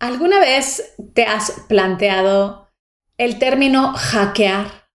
¿Alguna 0.00 0.38
vez 0.40 0.94
te 1.14 1.24
has 1.24 1.52
planteado 1.68 2.70
el 3.18 3.38
término 3.38 3.92
hackear 3.92 4.88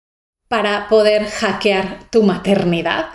para 0.46 0.88
poder 0.88 1.28
hackear 1.28 2.08
tu 2.10 2.22
maternidad? 2.22 3.06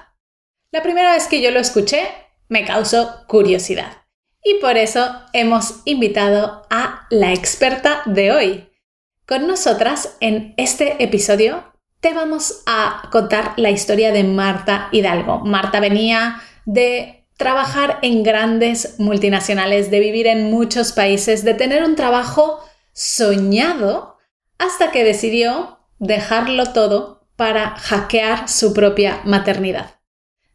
La 0.73 0.83
primera 0.83 1.13
vez 1.13 1.27
que 1.27 1.41
yo 1.41 1.49
lo 1.49 1.61
escuché 1.61 2.09
me 2.49 2.65
causó 2.65 3.25
curiosidad 3.27 4.03
y 4.43 4.55
por 4.55 4.75
eso 4.75 5.21
hemos 5.31 5.81
invitado 5.85 6.67
a 6.69 7.07
la 7.09 7.31
experta 7.31 8.01
de 8.05 8.33
hoy. 8.33 8.69
Con 9.25 9.47
nosotras 9.47 10.17
en 10.19 10.53
este 10.57 11.01
episodio 11.01 11.73
te 12.01 12.13
vamos 12.13 12.63
a 12.65 13.07
contar 13.13 13.53
la 13.55 13.69
historia 13.69 14.11
de 14.11 14.25
Marta 14.25 14.89
Hidalgo. 14.91 15.39
Marta 15.39 15.79
venía 15.79 16.41
de 16.65 17.26
trabajar 17.37 17.99
en 18.01 18.23
grandes 18.23 18.95
multinacionales, 18.99 19.89
de 19.91 19.99
vivir 19.99 20.27
en 20.27 20.49
muchos 20.51 20.91
países, 20.91 21.43
de 21.43 21.53
tener 21.53 21.83
un 21.83 21.95
trabajo 21.95 22.59
soñado, 22.93 24.17
hasta 24.57 24.91
que 24.91 25.03
decidió 25.03 25.79
dejarlo 25.99 26.73
todo 26.73 27.27
para 27.35 27.75
hackear 27.75 28.49
su 28.49 28.73
propia 28.73 29.21
maternidad. 29.23 29.99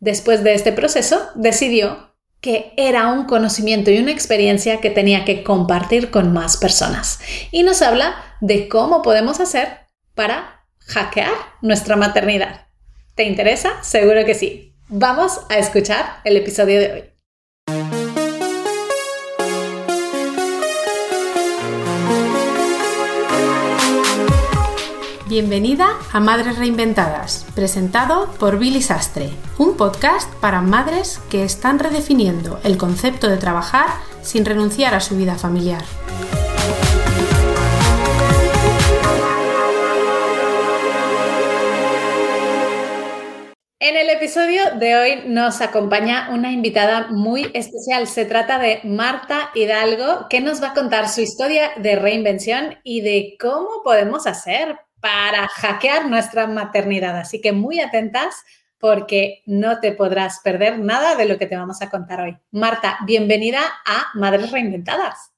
Después 0.00 0.42
de 0.42 0.54
este 0.54 0.72
proceso, 0.72 1.30
decidió 1.36 2.12
que 2.40 2.72
era 2.76 3.12
un 3.12 3.26
conocimiento 3.26 3.92
y 3.92 3.98
una 3.98 4.10
experiencia 4.10 4.80
que 4.80 4.90
tenía 4.90 5.24
que 5.24 5.44
compartir 5.44 6.10
con 6.10 6.32
más 6.32 6.56
personas. 6.56 7.20
Y 7.52 7.62
nos 7.62 7.80
habla 7.82 8.16
de 8.40 8.68
cómo 8.68 9.02
podemos 9.02 9.38
hacer 9.38 9.68
para 10.16 10.66
hackear 10.80 11.32
nuestra 11.60 11.94
maternidad. 11.94 12.66
¿Te 13.14 13.22
interesa? 13.22 13.80
Seguro 13.84 14.24
que 14.24 14.34
sí. 14.34 14.71
Vamos 14.94 15.40
a 15.48 15.56
escuchar 15.56 16.20
el 16.22 16.36
episodio 16.36 16.78
de 16.78 16.92
hoy. 16.92 17.04
Bienvenida 25.30 25.88
a 26.12 26.20
Madres 26.20 26.58
Reinventadas, 26.58 27.46
presentado 27.54 28.30
por 28.38 28.58
Billy 28.58 28.82
Sastre, 28.82 29.30
un 29.56 29.78
podcast 29.78 30.30
para 30.42 30.60
madres 30.60 31.22
que 31.30 31.42
están 31.42 31.78
redefiniendo 31.78 32.60
el 32.62 32.76
concepto 32.76 33.30
de 33.30 33.38
trabajar 33.38 33.86
sin 34.20 34.44
renunciar 34.44 34.94
a 34.94 35.00
su 35.00 35.16
vida 35.16 35.36
familiar. 35.36 35.84
En 43.84 43.96
el 43.96 44.10
episodio 44.10 44.76
de 44.76 44.94
hoy 44.94 45.22
nos 45.26 45.60
acompaña 45.60 46.28
una 46.30 46.52
invitada 46.52 47.08
muy 47.10 47.50
especial. 47.52 48.06
Se 48.06 48.24
trata 48.24 48.60
de 48.60 48.78
Marta 48.84 49.50
Hidalgo, 49.56 50.28
que 50.30 50.40
nos 50.40 50.62
va 50.62 50.68
a 50.68 50.72
contar 50.72 51.08
su 51.08 51.20
historia 51.20 51.72
de 51.78 51.96
reinvención 51.96 52.78
y 52.84 53.00
de 53.00 53.36
cómo 53.40 53.82
podemos 53.82 54.28
hacer 54.28 54.78
para 55.00 55.48
hackear 55.48 56.08
nuestra 56.08 56.46
maternidad. 56.46 57.18
Así 57.18 57.40
que 57.40 57.50
muy 57.50 57.80
atentas 57.80 58.44
porque 58.78 59.42
no 59.46 59.80
te 59.80 59.90
podrás 59.90 60.38
perder 60.44 60.78
nada 60.78 61.16
de 61.16 61.24
lo 61.24 61.36
que 61.36 61.46
te 61.46 61.56
vamos 61.56 61.82
a 61.82 61.90
contar 61.90 62.20
hoy. 62.20 62.38
Marta, 62.52 62.98
bienvenida 63.04 63.62
a 63.84 64.10
Madres 64.14 64.52
Reinventadas. 64.52 65.31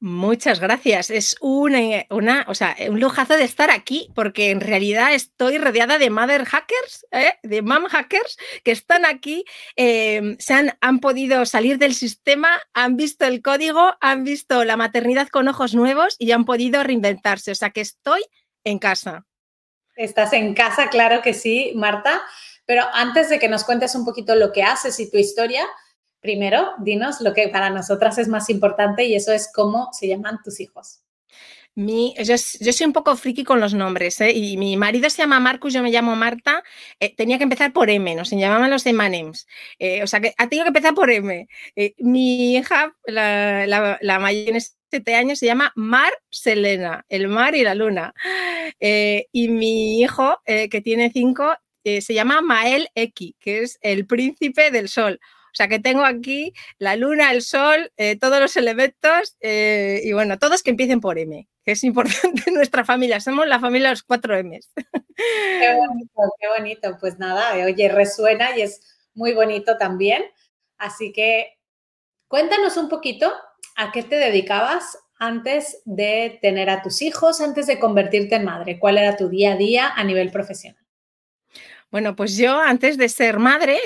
Muchas 0.00 0.60
gracias. 0.60 1.10
Es 1.10 1.36
una, 1.40 2.04
una, 2.10 2.44
o 2.46 2.54
sea, 2.54 2.76
un 2.88 3.00
lujazo 3.00 3.36
de 3.36 3.42
estar 3.42 3.68
aquí 3.72 4.08
porque 4.14 4.50
en 4.50 4.60
realidad 4.60 5.12
estoy 5.12 5.58
rodeada 5.58 5.98
de 5.98 6.08
mother 6.08 6.44
hackers, 6.44 7.04
¿eh? 7.10 7.34
de 7.42 7.62
mom 7.62 7.86
hackers 7.86 8.36
que 8.62 8.70
están 8.70 9.04
aquí, 9.04 9.44
em, 9.74 10.36
se 10.38 10.54
han, 10.54 10.78
han 10.80 11.00
podido 11.00 11.44
salir 11.46 11.78
del 11.78 11.94
sistema, 11.94 12.48
han 12.74 12.96
visto 12.96 13.24
el 13.24 13.42
código, 13.42 13.94
han 14.00 14.22
visto 14.22 14.64
la 14.64 14.76
maternidad 14.76 15.28
con 15.28 15.48
ojos 15.48 15.74
nuevos 15.74 16.14
y 16.20 16.30
han 16.30 16.44
podido 16.44 16.84
reinventarse. 16.84 17.50
O 17.50 17.56
sea 17.56 17.70
que 17.70 17.80
estoy 17.80 18.24
en 18.62 18.78
casa. 18.78 19.26
Estás 19.96 20.32
en 20.32 20.54
casa, 20.54 20.90
claro 20.90 21.22
que 21.22 21.34
sí, 21.34 21.72
Marta. 21.74 22.22
Pero 22.66 22.84
antes 22.92 23.30
de 23.30 23.40
que 23.40 23.48
nos 23.48 23.64
cuentes 23.64 23.96
un 23.96 24.04
poquito 24.04 24.36
lo 24.36 24.52
que 24.52 24.62
haces 24.62 25.00
y 25.00 25.10
tu 25.10 25.18
historia, 25.18 25.66
primero, 26.20 26.72
dinos 26.78 27.20
lo 27.20 27.34
que 27.34 27.48
para 27.48 27.70
nosotras 27.70 28.18
es 28.18 28.28
más 28.28 28.50
importante 28.50 29.04
y 29.04 29.14
eso 29.14 29.32
es 29.32 29.50
cómo 29.52 29.88
se 29.92 30.08
llaman 30.08 30.38
tus 30.42 30.60
hijos. 30.60 31.02
Mi, 31.78 32.12
yo, 32.24 32.36
soy 32.36 32.86
un 32.86 32.92
poco 32.92 33.14
friki 33.14 33.44
con 33.44 33.60
los 33.60 33.72
nombres, 33.72 34.20
¿eh? 34.20 34.32
y 34.32 34.56
mi 34.56 34.76
marido 34.76 35.08
se 35.10 35.18
llama 35.18 35.38
Marcus, 35.38 35.72
yo 35.72 35.80
me 35.80 35.92
llamo 35.92 36.16
Marta, 36.16 36.64
eh, 36.98 37.14
tenía 37.14 37.38
que 37.38 37.44
empezar 37.44 37.72
por 37.72 37.88
M, 37.88 38.16
no 38.16 38.24
se 38.24 38.36
llamaban 38.36 38.68
los 38.68 38.84
Emanems, 38.84 39.46
eh, 39.78 40.02
o 40.02 40.08
sea 40.08 40.18
que 40.18 40.34
ha 40.36 40.48
tenido 40.48 40.64
que 40.64 40.70
empezar 40.70 40.92
por 40.94 41.08
M. 41.08 41.46
mi 41.98 42.56
hija, 42.56 42.96
la, 43.04 43.64
la, 44.00 44.18
mayor 44.18 44.56
en 44.56 44.60
siete 44.90 45.14
años, 45.14 45.38
se 45.38 45.46
llama 45.46 45.72
Mar 45.76 46.12
Selena, 46.30 47.04
el 47.08 47.28
mar 47.28 47.54
y 47.54 47.62
la 47.62 47.76
luna, 47.76 48.12
y 48.80 49.48
mi 49.48 50.00
hijo, 50.00 50.42
que 50.46 50.80
tiene 50.82 51.12
cinco, 51.12 51.54
se 51.84 52.12
llama 52.12 52.40
Mael 52.40 52.88
Eki, 52.96 53.36
que 53.38 53.62
es 53.62 53.78
el 53.82 54.04
príncipe 54.04 54.72
del 54.72 54.88
sol. 54.88 55.20
O 55.48 55.54
sea 55.54 55.68
que 55.68 55.78
tengo 55.78 56.04
aquí 56.04 56.52
la 56.78 56.96
luna, 56.96 57.32
el 57.32 57.42
sol, 57.42 57.90
eh, 57.96 58.18
todos 58.18 58.40
los 58.40 58.56
elementos 58.56 59.36
eh, 59.40 60.00
y 60.04 60.12
bueno, 60.12 60.38
todos 60.38 60.62
que 60.62 60.70
empiecen 60.70 61.00
por 61.00 61.18
M, 61.18 61.48
que 61.64 61.72
es 61.72 61.84
importante 61.84 62.50
nuestra 62.52 62.84
familia. 62.84 63.20
Somos 63.20 63.46
la 63.46 63.60
familia 63.60 63.88
de 63.88 63.94
los 63.94 64.02
cuatro 64.02 64.36
M's. 64.36 64.70
Qué 65.16 65.74
bonito, 65.74 66.22
qué 66.40 66.48
bonito. 66.56 66.96
Pues 67.00 67.18
nada, 67.18 67.54
oye, 67.64 67.88
resuena 67.88 68.56
y 68.56 68.62
es 68.62 68.80
muy 69.14 69.32
bonito 69.32 69.76
también. 69.76 70.24
Así 70.76 71.12
que 71.12 71.58
cuéntanos 72.28 72.76
un 72.76 72.88
poquito 72.88 73.32
a 73.76 73.90
qué 73.92 74.02
te 74.02 74.16
dedicabas 74.16 74.98
antes 75.18 75.82
de 75.84 76.38
tener 76.40 76.70
a 76.70 76.82
tus 76.82 77.02
hijos, 77.02 77.40
antes 77.40 77.66
de 77.66 77.78
convertirte 77.78 78.36
en 78.36 78.44
madre. 78.44 78.78
¿Cuál 78.78 78.98
era 78.98 79.16
tu 79.16 79.28
día 79.28 79.52
a 79.52 79.56
día 79.56 79.88
a 79.94 80.04
nivel 80.04 80.30
profesional? 80.30 80.87
Bueno, 81.92 82.14
pues 82.16 82.36
yo 82.36 82.60
antes 82.60 82.98
de 82.98 83.08
ser 83.08 83.38
madre, 83.38 83.78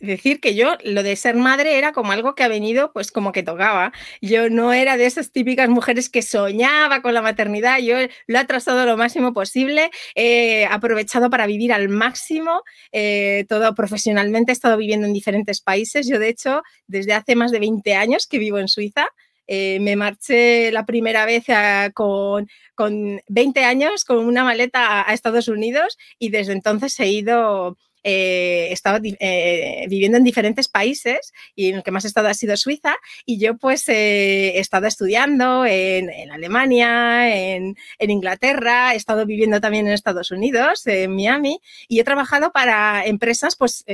decir 0.00 0.40
que 0.40 0.54
yo 0.54 0.76
lo 0.82 1.02
de 1.02 1.14
ser 1.14 1.36
madre 1.36 1.76
era 1.76 1.92
como 1.92 2.10
algo 2.12 2.34
que 2.34 2.42
ha 2.42 2.48
venido 2.48 2.90
pues 2.94 3.12
como 3.12 3.32
que 3.32 3.42
tocaba. 3.42 3.92
Yo 4.22 4.48
no 4.48 4.72
era 4.72 4.96
de 4.96 5.04
esas 5.04 5.30
típicas 5.30 5.68
mujeres 5.68 6.08
que 6.08 6.22
soñaba 6.22 7.02
con 7.02 7.12
la 7.12 7.20
maternidad, 7.20 7.78
yo 7.80 7.96
lo 8.26 8.36
he 8.38 8.40
atrasado 8.40 8.86
lo 8.86 8.96
máximo 8.96 9.34
posible, 9.34 9.90
he 10.14 10.64
aprovechado 10.70 11.28
para 11.28 11.46
vivir 11.46 11.70
al 11.74 11.90
máximo, 11.90 12.62
eh, 12.92 13.44
todo 13.46 13.74
profesionalmente, 13.74 14.52
he 14.52 14.54
estado 14.54 14.78
viviendo 14.78 15.06
en 15.06 15.12
diferentes 15.12 15.60
países, 15.60 16.08
yo 16.08 16.18
de 16.18 16.28
hecho 16.30 16.62
desde 16.86 17.12
hace 17.12 17.36
más 17.36 17.50
de 17.52 17.58
20 17.58 17.94
años 17.94 18.26
que 18.26 18.38
vivo 18.38 18.58
en 18.58 18.68
Suiza. 18.68 19.06
Eh, 19.52 19.80
me 19.80 19.96
marché 19.96 20.70
la 20.70 20.86
primera 20.86 21.26
vez 21.26 21.44
con, 21.92 22.46
con 22.76 23.20
20 23.26 23.64
años 23.64 24.04
con 24.04 24.18
una 24.18 24.44
maleta 24.44 25.08
a 25.08 25.12
Estados 25.12 25.48
Unidos 25.48 25.98
y 26.20 26.28
desde 26.30 26.52
entonces 26.52 27.00
he 27.00 27.08
ido 27.08 27.76
eh, 28.02 28.68
he 28.70 28.72
estado 28.72 28.98
eh, 29.02 29.86
viviendo 29.88 30.18
en 30.18 30.24
diferentes 30.24 30.68
países 30.68 31.32
y 31.54 31.68
en 31.68 31.76
el 31.76 31.82
que 31.82 31.90
más 31.90 32.04
he 32.04 32.08
estado 32.08 32.28
ha 32.28 32.34
sido 32.34 32.56
Suiza 32.56 32.96
y 33.26 33.38
yo 33.38 33.56
pues 33.56 33.88
eh, 33.88 34.52
he 34.56 34.58
estado 34.58 34.86
estudiando 34.86 35.66
en, 35.66 36.10
Alemania, 36.30 37.36
en, 37.36 37.76
Inglaterra, 37.98 38.94
he 38.94 38.96
estado 38.96 39.26
viviendo 39.26 39.60
también 39.60 39.86
en 39.86 39.92
Estados 39.92 40.30
Unidos, 40.30 40.86
en 40.86 41.14
Miami 41.14 41.60
y 41.88 42.00
he 42.00 42.04
trabajado 42.04 42.52
para 42.52 43.04
empresas 43.04 43.56
pues 43.56 43.84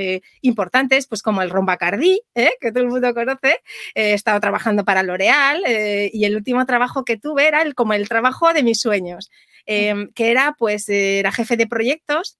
importantes 0.41 1.07
pues 1.07 1.21
como 1.21 1.41
el 1.41 1.49
Rombacardí, 1.49 2.21
que 2.33 2.71
todo 2.71 2.83
el 2.83 2.89
mundo 2.89 3.13
conoce, 3.13 3.61
he 3.95 4.13
estado 4.13 4.39
trabajando 4.39 4.85
para 4.85 5.03
L'Oreal 5.03 5.63
y 6.11 6.25
el 6.25 6.35
último 6.35 6.65
trabajo 6.65 7.03
que 7.03 7.17
tuve 7.17 7.47
era 7.47 7.61
el, 7.61 7.75
como 7.75 7.93
el 7.93 8.07
trabajo 8.07 8.53
de 8.53 8.63
mis 8.63 8.79
sueños. 8.79 9.29
Em, 9.69 10.09
que 10.13 10.31
era 10.31 10.55
pues 10.57 10.87
era 10.87 11.29
jefe 11.33 11.57
de 11.57 11.67
proyectos 11.67 12.37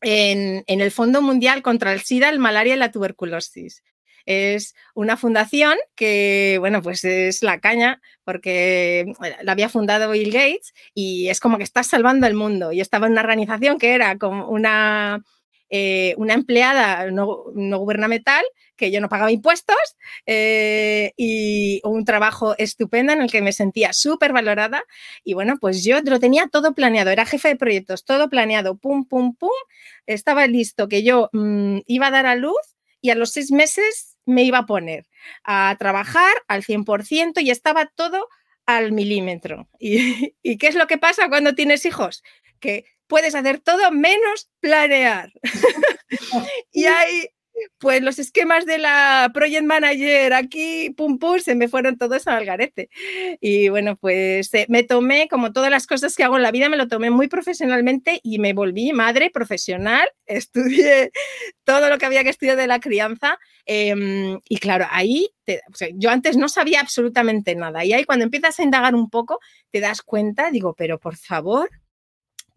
en, 0.00 0.64
el 0.66 0.90
Fondo 0.90 1.22
Mundial 1.22 1.62
contra 1.62 1.92
el 1.92 2.00
SIDA, 2.00 2.28
el 2.28 2.38
malaria 2.38 2.74
y 2.74 2.78
la 2.78 2.90
tuberculosis. 2.90 3.82
Es 4.26 4.74
una 4.94 5.16
fundación 5.16 5.76
que, 5.96 6.56
bueno, 6.60 6.82
pues 6.82 7.04
es 7.04 7.42
la 7.42 7.58
caña 7.58 8.00
porque 8.24 9.12
la 9.42 9.52
había 9.52 9.68
fundado 9.68 10.10
Bill 10.10 10.30
Gates 10.30 10.74
y 10.94 11.28
es 11.28 11.40
como 11.40 11.56
que 11.56 11.64
está 11.64 11.82
salvando 11.82 12.26
el 12.26 12.34
mundo. 12.34 12.72
Y 12.72 12.80
estaba 12.80 13.06
en 13.06 13.12
una 13.12 13.22
organización 13.22 13.78
que 13.78 13.94
era 13.94 14.18
como 14.18 14.48
una, 14.48 15.22
eh, 15.70 16.14
una 16.18 16.34
empleada 16.34 17.10
no, 17.12 17.44
gubernamental 17.78 18.44
que 18.76 18.90
yo 18.90 19.00
no 19.00 19.08
pagaba 19.08 19.30
impuestos 19.30 19.76
eh, 20.26 21.12
y 21.16 21.80
un 21.84 22.04
trabajo 22.04 22.54
estupendo 22.58 23.12
en 23.12 23.22
el 23.22 23.30
que 23.30 23.42
me 23.42 23.52
sentía 23.52 23.92
súper 23.92 24.32
valorada. 24.32 24.82
Y 25.22 25.34
bueno, 25.34 25.58
pues 25.60 25.84
yo 25.84 26.00
lo 26.02 26.18
tenía 26.18 26.48
todo 26.48 26.74
planeado, 26.74 27.10
era 27.10 27.26
jefe 27.26 27.48
de 27.48 27.56
proyectos, 27.56 28.04
todo 28.04 28.28
planeado, 28.28 28.76
pum, 28.76 29.04
pum, 29.06 29.36
pum. 29.36 29.50
Estaba 30.06 30.46
listo 30.46 30.88
que 30.88 31.02
yo 31.02 31.30
mm, 31.32 31.78
iba 31.86 32.08
a 32.08 32.10
dar 32.10 32.26
a 32.26 32.34
luz 32.34 32.56
y 33.00 33.10
a 33.10 33.14
los 33.14 33.30
seis 33.30 33.52
meses 33.52 34.18
me 34.26 34.42
iba 34.42 34.58
a 34.58 34.66
poner 34.66 35.06
a 35.44 35.76
trabajar 35.78 36.32
al 36.48 36.62
100% 36.62 37.42
y 37.42 37.50
estaba 37.50 37.86
todo 37.86 38.28
al 38.66 38.92
milímetro. 38.92 39.68
¿Y, 39.78 40.34
¿Y 40.42 40.58
qué 40.58 40.68
es 40.68 40.74
lo 40.74 40.86
que 40.86 40.98
pasa 40.98 41.28
cuando 41.28 41.54
tienes 41.54 41.86
hijos? 41.86 42.22
Que 42.60 42.86
puedes 43.10 43.34
hacer 43.34 43.58
todo 43.58 43.90
menos 43.90 44.48
planear. 44.60 45.30
y 46.72 46.86
hay 46.86 47.28
pues 47.78 48.02
los 48.02 48.18
esquemas 48.18 48.66
de 48.66 48.78
la 48.78 49.30
Project 49.34 49.64
Manager 49.64 50.32
aquí, 50.34 50.90
pum, 50.96 51.18
pum, 51.18 51.38
se 51.38 51.54
me 51.54 51.68
fueron 51.68 51.98
todos 51.98 52.26
al 52.26 52.44
garete. 52.44 52.88
Y 53.40 53.68
bueno, 53.68 53.96
pues 53.96 54.52
eh, 54.54 54.66
me 54.68 54.82
tomé, 54.82 55.28
como 55.28 55.52
todas 55.52 55.70
las 55.70 55.86
cosas 55.86 56.16
que 56.16 56.24
hago 56.24 56.36
en 56.36 56.42
la 56.42 56.52
vida, 56.52 56.68
me 56.68 56.76
lo 56.76 56.88
tomé 56.88 57.10
muy 57.10 57.28
profesionalmente 57.28 58.20
y 58.22 58.38
me 58.38 58.52
volví 58.52 58.92
madre 58.92 59.30
profesional. 59.30 60.08
Estudié 60.26 61.10
todo 61.64 61.88
lo 61.88 61.98
que 61.98 62.06
había 62.06 62.24
que 62.24 62.30
estudiar 62.30 62.56
de 62.56 62.66
la 62.66 62.80
crianza. 62.80 63.38
Em, 63.66 64.40
y 64.48 64.58
claro, 64.58 64.86
ahí 64.90 65.28
yo 65.94 66.10
antes 66.10 66.36
no 66.36 66.48
sabía 66.48 66.80
absolutamente 66.80 67.54
nada. 67.56 67.84
Y 67.84 67.92
ahí 67.92 68.04
cuando 68.04 68.24
empiezas 68.24 68.58
a 68.58 68.62
indagar 68.62 68.94
un 68.94 69.10
poco, 69.10 69.40
te 69.70 69.80
das 69.80 70.02
cuenta, 70.02 70.50
digo, 70.50 70.74
pero 70.74 70.98
por 70.98 71.16
favor, 71.16 71.70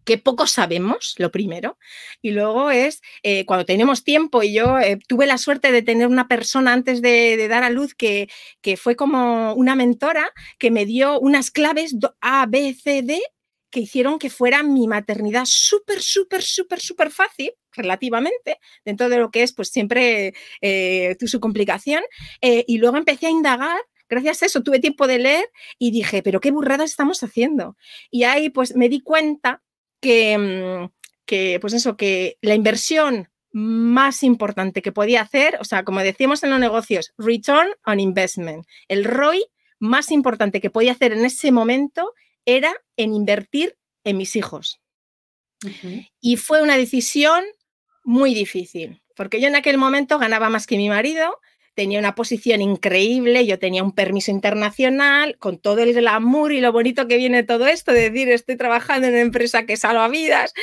que 0.03 0.17
poco 0.17 0.47
sabemos, 0.47 1.15
lo 1.17 1.31
primero, 1.31 1.77
y 2.21 2.31
luego 2.31 2.71
es 2.71 3.01
eh, 3.23 3.45
cuando 3.45 3.65
tenemos 3.65 4.03
tiempo, 4.03 4.44
y 4.44 4.53
yo 4.53 4.79
eh, 4.79 5.00
tuve 5.07 5.25
la 5.25 5.38
suerte 5.38 5.71
de 5.71 5.81
tener 5.81 6.07
una 6.07 6.27
persona 6.27 6.73
antes 6.73 7.01
de, 7.01 7.47
dar 7.47 7.63
a 7.63 7.69
luz 7.69 7.94
que, 7.94 8.29
que, 8.61 8.77
fue 8.77 8.95
como 8.95 9.53
una 9.53 9.75
mentora 9.75 10.31
que 10.57 10.71
me 10.71 10.85
dio 10.85 11.19
unas 11.19 11.51
claves 11.51 11.95
A, 12.21 12.45
B, 12.47 12.73
C, 12.73 13.01
D 13.01 13.21
que 13.69 13.79
hicieron 13.79 14.19
que 14.19 14.29
fuera 14.29 14.61
mi 14.61 14.88
maternidad 14.88 15.45
súper, 15.45 16.00
súper, 16.01 16.44
súper, 16.44 16.79
súper 16.79 17.09
fácil, 17.09 17.53
relativamente, 17.71 18.59
dentro 18.85 19.09
de 19.09 19.17
lo 19.17 19.31
que 19.31 19.41
es 19.41 19.51
pues 19.51 19.69
siempre 19.69 20.35
eh, 20.61 21.17
su 21.25 21.39
complicación, 21.39 22.03
y 22.41 22.77
luego 22.77 22.97
empecé 22.97 23.27
a 23.27 23.31
indagar 23.31 23.79
gracias 24.09 24.44
a 24.44 24.45
eso 24.45 24.61
tuve 24.61 24.79
tiempo 24.79 25.07
de 25.07 25.17
leer 25.17 25.45
y 25.79 25.91
dije, 25.91 26.21
pero 26.21 26.39
qué 26.39 26.51
burradas 26.51 26.91
estamos 26.91 27.23
haciendo. 27.23 27.77
Y 28.11 28.23
ahí 28.23 28.49
pues 28.49 28.75
me 28.75 28.89
di 28.89 29.01
cuenta 29.01 29.63
Mm, 30.03 30.89
que, 31.25 31.57
pues 31.61 31.73
eso, 31.73 31.95
que 31.95 32.38
la 32.41 32.55
inversión 32.55 33.29
más 33.51 34.23
importante 34.23 34.81
que 34.81 34.91
podía 34.91 35.21
hacer, 35.21 35.57
o 35.59 35.63
sea, 35.63 35.83
como 35.83 36.01
decíamos 36.01 36.44
en 36.44 36.50
los 36.50 36.59
negocios, 36.59 37.13
return 37.17 37.69
on 37.85 38.00
investment. 38.00 38.65
El 38.88 39.05
ROI 39.05 39.45
más 39.79 40.11
importante 40.11 40.59
que 40.59 40.69
podía 40.69 40.94
hacer 40.94 41.13
en 41.13 41.25
ese 41.25 41.51
momento 41.51 42.13
era 42.45 42.73
en 42.97 43.13
invertir 43.13 43.77
en 44.03 44.17
mis 44.17 44.35
hijos. 44.35 44.79
Y 46.19 46.35
fue 46.35 46.61
una 46.61 46.75
decisión 46.75 47.45
muy 48.03 48.33
difícil, 48.33 49.01
porque 49.15 49.39
yo 49.39 49.47
en 49.47 49.56
aquel 49.56 49.77
momento 49.77 50.19
ganaba 50.19 50.49
más 50.49 50.67
que 50.67 50.75
mi 50.75 50.89
marido, 50.89 51.39
tenía 51.73 51.99
una 51.99 52.15
posición 52.15 52.61
increíble, 52.61 53.45
yo 53.45 53.59
tenía 53.59 53.83
un 53.83 53.93
permiso 53.93 54.31
internacional, 54.31 55.37
con 55.39 55.57
todo 55.57 55.79
el 55.79 55.93
glamour 55.93 56.51
y 56.51 56.61
lo 56.61 56.71
bonito 56.71 57.07
que 57.07 57.17
viene 57.17 57.43
todo 57.43 57.67
esto, 57.67 57.93
de 57.93 58.09
decir, 58.09 58.29
estoy 58.29 58.57
trabajando 58.57 59.07
en 59.07 59.13
una 59.13 59.21
empresa 59.21 59.65
que 59.65 59.77
salva 59.77 60.07
vidas. 60.07 60.53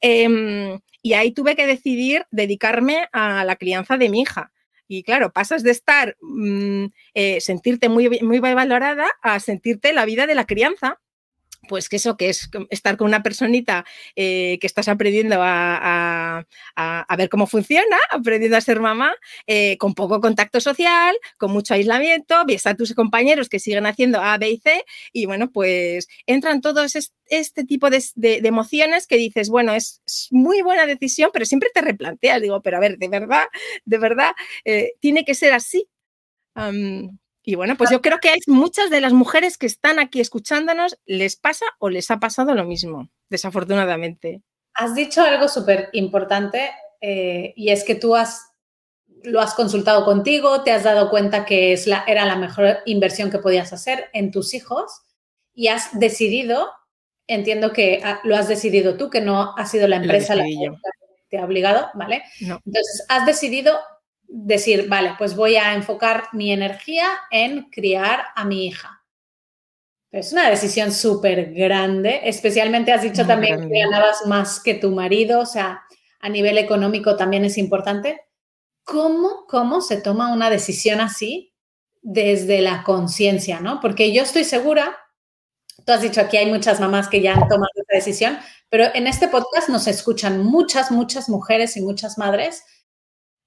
Em, 0.00 0.80
y 1.02 1.14
ahí 1.14 1.32
tuve 1.32 1.56
que 1.56 1.66
decidir 1.66 2.26
dedicarme 2.30 3.08
a 3.12 3.44
la 3.44 3.56
crianza 3.56 3.96
de 3.96 4.08
mi 4.08 4.22
hija. 4.22 4.52
Y 4.88 5.02
claro, 5.04 5.32
pasas 5.32 5.62
de 5.62 5.70
estar, 5.70 6.16
mm, 6.20 6.86
eh, 7.14 7.40
sentirte 7.40 7.88
muy, 7.88 8.20
muy 8.20 8.40
valorada 8.40 9.10
a 9.22 9.40
sentirte 9.40 9.92
la 9.92 10.04
vida 10.04 10.26
de 10.26 10.34
la 10.34 10.44
crianza 10.46 11.00
pues 11.68 11.88
que 11.88 11.96
eso, 11.96 12.16
que 12.16 12.28
es 12.28 12.50
estar 12.70 12.96
con 12.96 13.06
una 13.06 13.22
personita 13.22 13.84
eh, 14.16 14.58
que 14.60 14.66
estás 14.66 14.88
aprendiendo 14.88 15.36
a, 15.38 16.44
ver 17.16 17.28
cómo 17.28 17.46
funciona, 17.46 17.96
aprendiendo 18.10 18.56
a 18.56 18.60
ser 18.60 18.80
mamá, 18.80 19.14
eh, 19.46 19.76
con 19.78 19.94
poco 19.94 20.20
contacto 20.20 20.60
social, 20.60 21.14
con 21.38 21.52
mucho 21.52 21.74
aislamiento, 21.74 22.44
ves 22.46 22.66
a 22.66 22.74
tus 22.74 22.94
compañeros 22.94 23.48
que 23.48 23.58
siguen 23.58 23.86
haciendo 23.86 24.20
A, 24.20 24.38
B 24.38 24.50
y 24.50 24.58
C, 24.58 24.84
y 25.12 25.26
bueno, 25.26 25.50
pues 25.50 26.08
entran 26.26 26.60
todos 26.60 26.94
este, 27.26 27.64
tipo 27.64 27.90
de, 27.90 28.02
emociones 28.44 29.06
que 29.06 29.16
dices, 29.16 29.48
bueno, 29.48 29.74
es, 29.74 30.00
muy 30.30 30.62
buena 30.62 30.86
decisión, 30.86 31.30
pero 31.32 31.44
siempre 31.44 31.70
te 31.72 31.80
replanteas, 31.80 32.40
digo, 32.42 32.60
pero 32.62 32.78
a 32.78 32.80
ver, 32.80 32.98
de 32.98 33.08
verdad, 33.08 33.44
de 33.84 33.98
verdad, 33.98 34.32
eh, 34.64 34.92
tiene 35.00 35.24
que 35.24 35.34
ser 35.34 35.52
así. 35.52 35.88
Y 37.44 37.56
bueno, 37.56 37.76
pues 37.76 37.90
yo 37.90 38.00
creo 38.00 38.18
que 38.18 38.28
hay 38.28 38.38
muchas 38.46 38.88
de 38.88 39.00
las 39.00 39.12
mujeres 39.12 39.58
que 39.58 39.66
están 39.66 39.98
aquí 39.98 40.20
escuchándonos, 40.20 40.96
les 41.06 41.36
pasa 41.36 41.64
o 41.78 41.88
les 41.88 42.10
ha 42.10 42.20
pasado 42.20 42.54
lo 42.54 42.64
mismo, 42.64 43.08
desafortunadamente. 43.28 44.42
Has 44.74 44.94
dicho 44.94 45.22
algo 45.22 45.48
súper 45.48 45.90
importante 45.92 46.70
eh, 47.00 47.52
y 47.56 47.70
es 47.70 47.82
que 47.82 47.96
tú 47.96 48.14
has, 48.14 48.42
lo 49.24 49.40
has 49.40 49.54
consultado 49.54 50.04
contigo, 50.04 50.62
te 50.62 50.70
has 50.70 50.84
dado 50.84 51.10
cuenta 51.10 51.44
que 51.44 51.72
es 51.72 51.88
la, 51.88 52.04
era 52.06 52.24
la 52.26 52.36
mejor 52.36 52.78
inversión 52.86 53.30
que 53.30 53.38
podías 53.38 53.72
hacer 53.72 54.08
en 54.12 54.30
tus 54.30 54.54
hijos 54.54 55.02
y 55.52 55.66
has 55.66 55.98
decidido, 55.98 56.70
entiendo 57.26 57.72
que 57.72 58.02
lo 58.22 58.36
has 58.36 58.46
decidido 58.46 58.96
tú, 58.96 59.10
que 59.10 59.20
no 59.20 59.54
ha 59.56 59.66
sido 59.66 59.88
la 59.88 59.96
empresa 59.96 60.36
la 60.36 60.44
que 60.44 60.70
te 61.28 61.38
ha 61.38 61.44
obligado, 61.44 61.88
¿vale? 61.94 62.22
Entonces, 62.40 63.04
has 63.08 63.26
decidido 63.26 63.78
decir, 64.34 64.88
vale, 64.88 65.14
pues 65.18 65.36
voy 65.36 65.56
a 65.56 65.74
enfocar 65.74 66.28
mi 66.32 66.52
energía 66.52 67.06
en 67.30 67.70
criar 67.70 68.24
a 68.34 68.44
mi 68.46 68.66
hija. 68.66 69.04
Es 70.10 70.32
una 70.32 70.48
decisión 70.48 70.90
súper 70.90 71.52
grande, 71.52 72.20
especialmente 72.24 72.92
has 72.92 73.02
dicho 73.02 73.26
también 73.26 73.68
que 73.68 73.80
ganabas 73.80 74.26
más 74.26 74.60
que 74.60 74.74
tu 74.74 74.90
marido, 74.90 75.40
o 75.40 75.46
sea, 75.46 75.82
a 76.20 76.28
nivel 76.28 76.58
económico 76.58 77.16
también 77.16 77.44
es 77.44 77.58
importante. 77.58 78.20
¿Cómo, 78.84 79.44
cómo 79.48 79.80
se 79.80 80.00
toma 80.00 80.32
una 80.32 80.50
decisión 80.50 81.00
así 81.00 81.54
desde 82.00 82.62
la 82.62 82.84
conciencia, 82.84 83.60
no? 83.60 83.80
Porque 83.80 84.12
yo 84.12 84.22
estoy 84.22 84.44
segura, 84.44 84.96
tú 85.84 85.92
has 85.92 86.02
dicho 86.02 86.20
aquí 86.20 86.36
hay 86.36 86.46
muchas 86.46 86.80
mamás 86.80 87.08
que 87.08 87.20
ya 87.20 87.34
han 87.34 87.48
tomado 87.48 87.70
esa 87.74 87.96
decisión, 87.96 88.38
pero 88.70 88.86
en 88.94 89.06
este 89.06 89.28
podcast 89.28 89.68
nos 89.68 89.86
escuchan 89.86 90.42
muchas, 90.42 90.90
muchas 90.90 91.28
mujeres 91.28 91.76
y 91.76 91.82
muchas 91.82 92.18
madres 92.18 92.64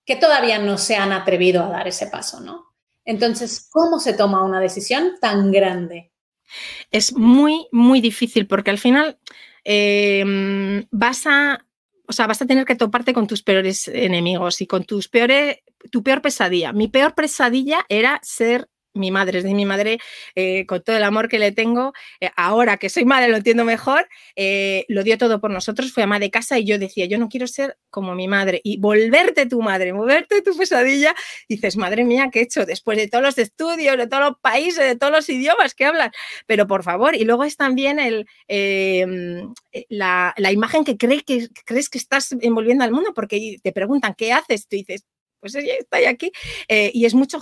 que 0.05 0.15
todavía 0.15 0.59
no 0.59 0.77
se 0.77 0.95
han 0.95 1.11
atrevido 1.11 1.63
a 1.63 1.69
dar 1.69 1.87
ese 1.87 2.07
paso, 2.07 2.39
¿no? 2.39 2.75
Entonces, 3.05 3.69
¿cómo 3.71 3.99
se 3.99 4.13
toma 4.13 4.43
una 4.43 4.59
decisión 4.59 5.13
tan 5.19 5.51
grande? 5.51 6.11
Es 6.91 7.15
muy, 7.15 7.67
muy 7.71 8.01
difícil 8.01 8.47
porque 8.47 8.71
al 8.71 8.77
final 8.77 9.17
em, 9.63 10.85
vas 10.91 11.25
a, 11.25 11.65
o 12.07 12.13
sea, 12.13 12.27
vas 12.27 12.41
a 12.41 12.45
tener 12.45 12.65
que 12.65 12.75
toparte 12.75 13.13
con 13.13 13.27
tus 13.27 13.43
peores 13.43 13.87
enemigos 13.87 14.61
y 14.61 14.67
con 14.67 14.85
tus 14.85 15.07
peores, 15.07 15.57
tu 15.91 16.03
peor 16.03 16.21
pesadilla. 16.21 16.73
Mi 16.73 16.87
peor 16.87 17.13
pesadilla 17.13 17.85
era 17.89 18.19
ser 18.23 18.69
mi 18.95 19.11
madre, 19.11 19.39
es 19.39 19.43
de 19.43 19.53
mi 19.53 19.65
madre, 19.65 19.99
eh, 20.35 20.65
con 20.65 20.81
todo 20.81 20.95
el 20.95 21.03
amor 21.03 21.27
que 21.27 21.37
le 21.37 21.51
tengo, 21.51 21.93
eh, 22.19 22.31
ahora 22.35 22.77
que 22.77 22.89
soy 22.89 23.05
madre 23.05 23.27
lo 23.29 23.37
entiendo 23.37 23.65
mejor, 23.65 24.07
eh, 24.35 24.85
lo 24.87 25.03
dio 25.03 25.17
todo 25.17 25.39
por 25.39 25.51
nosotros, 25.51 25.91
fue 25.91 26.03
ama 26.03 26.19
de 26.19 26.31
casa 26.31 26.57
y 26.57 26.65
yo 26.65 26.79
decía, 26.79 27.05
yo 27.05 27.17
no 27.17 27.29
quiero 27.29 27.45
ser 27.47 27.77
como 27.89 28.15
mi 28.15 28.27
madre 28.27 28.61
y 28.63 28.77
volverte 28.79 29.45
tu 29.45 29.61
madre, 29.61 29.91
volverte 29.91 30.41
tu 30.41 30.57
pesadilla, 30.57 31.13
dices, 31.49 31.77
madre 31.77 32.05
mía, 32.05 32.29
¿qué 32.31 32.39
he 32.39 32.43
hecho? 32.43 32.65
Después 32.65 32.97
de 32.97 33.07
todos 33.07 33.23
los 33.23 33.37
estudios, 33.37 33.97
de 33.97 34.07
todos 34.07 34.23
los 34.23 34.39
países, 34.39 34.85
de 34.85 34.95
todos 34.95 35.11
los 35.11 35.29
idiomas 35.29 35.75
que 35.75 35.85
hablan, 35.85 36.11
pero 36.47 36.65
por 36.65 36.83
favor, 36.83 37.15
y 37.15 37.25
luego 37.25 37.43
es 37.43 37.57
también 37.57 37.99
el, 37.99 38.25
em, 38.47 39.53
la, 39.89 40.33
imagen 40.51 40.85
que, 40.85 40.97
crees 40.97 41.23
que 41.23 41.49
crees 41.65 41.89
que 41.89 41.97
estás 41.97 42.31
envolviendo 42.41 42.83
al 42.83 42.91
mundo, 42.91 43.13
porque 43.13 43.57
te 43.61 43.71
preguntan, 43.73 44.15
¿qué 44.17 44.31
haces? 44.31 44.67
Tú 44.67 44.77
dices, 44.77 45.03
pues 45.41 45.55
está 45.55 45.97
aquí. 46.09 46.31
y 46.69 47.05
es 47.05 47.13
mucho 47.13 47.39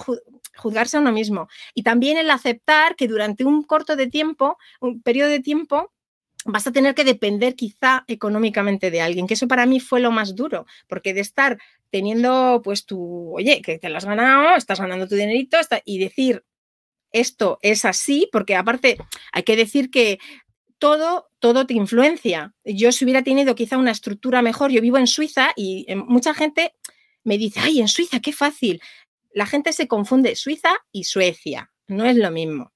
juzgarse 0.55 0.97
a 0.97 0.99
uno 0.99 1.11
mismo. 1.11 1.47
Y 1.73 1.83
también 1.83 2.17
el 2.17 2.29
aceptar 2.29 2.95
que 2.95 3.07
durante 3.07 3.43
un 3.43 3.63
corto 3.63 3.95
de 3.95 4.07
tiempo, 4.07 4.57
un 4.79 5.01
periodo 5.01 5.29
de 5.29 5.39
tiempo, 5.39 5.91
vas 6.45 6.67
a 6.67 6.71
tener 6.71 6.95
que 6.95 7.03
depender 7.03 7.55
quizá 7.55 8.03
económicamente 8.07 8.91
de 8.91 9.01
alguien, 9.01 9.27
que 9.27 9.35
eso 9.35 9.47
para 9.47 9.65
mí 9.65 9.79
fue 9.79 9.99
lo 9.99 10.11
más 10.11 10.35
duro, 10.35 10.65
porque 10.87 11.13
de 11.13 11.21
estar 11.21 11.57
teniendo 11.89 12.61
pues 12.63 12.85
tu, 12.85 13.35
oye, 13.35 13.61
que 13.61 13.79
te 13.79 13.89
lo 13.89 13.97
has 13.97 14.05
ganado, 14.05 14.55
estás 14.55 14.79
ganando 14.79 15.07
tu 15.07 15.15
dinerito 15.15 15.57
y 15.85 15.99
decir 15.99 16.43
esto 17.11 17.59
es 17.61 17.85
así, 17.85 18.27
porque 18.31 18.55
aparte 18.55 18.97
hay 19.31 19.43
que 19.43 19.55
decir 19.55 19.91
que 19.91 20.19
todo, 20.79 21.29
todo 21.39 21.65
te 21.65 21.75
influencia. 21.75 22.53
Yo 22.65 22.91
si 22.91 23.05
hubiera 23.05 23.21
tenido 23.21 23.55
quizá 23.55 23.77
una 23.77 23.91
estructura 23.91 24.41
mejor, 24.41 24.71
yo 24.71 24.81
vivo 24.81 24.97
en 24.97 25.07
Suiza 25.07 25.53
y 25.55 25.85
eh, 25.87 25.95
mucha 25.95 26.33
gente 26.33 26.73
me 27.23 27.37
dice, 27.37 27.59
ay, 27.61 27.79
en 27.79 27.87
Suiza, 27.87 28.19
qué 28.19 28.33
fácil 28.33 28.81
la 29.33 29.45
gente 29.45 29.73
se 29.73 29.87
confunde 29.87 30.35
Suiza 30.35 30.73
y 30.91 31.05
Suecia, 31.05 31.71
no 31.87 32.05
es 32.05 32.15
lo 32.15 32.31
mismo. 32.31 32.71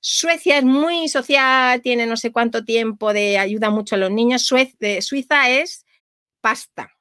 Suecia 0.00 0.58
es 0.58 0.64
muy 0.64 1.08
social, 1.08 1.80
tiene 1.80 2.06
no 2.06 2.16
sé 2.16 2.32
cuánto 2.32 2.64
tiempo 2.64 3.12
de 3.12 3.38
ayuda 3.38 3.70
mucho 3.70 3.94
a 3.94 3.98
los 3.98 4.10
niños. 4.10 4.42
Suiza 4.42 5.50
es 5.50 5.86
pasta. 6.40 6.92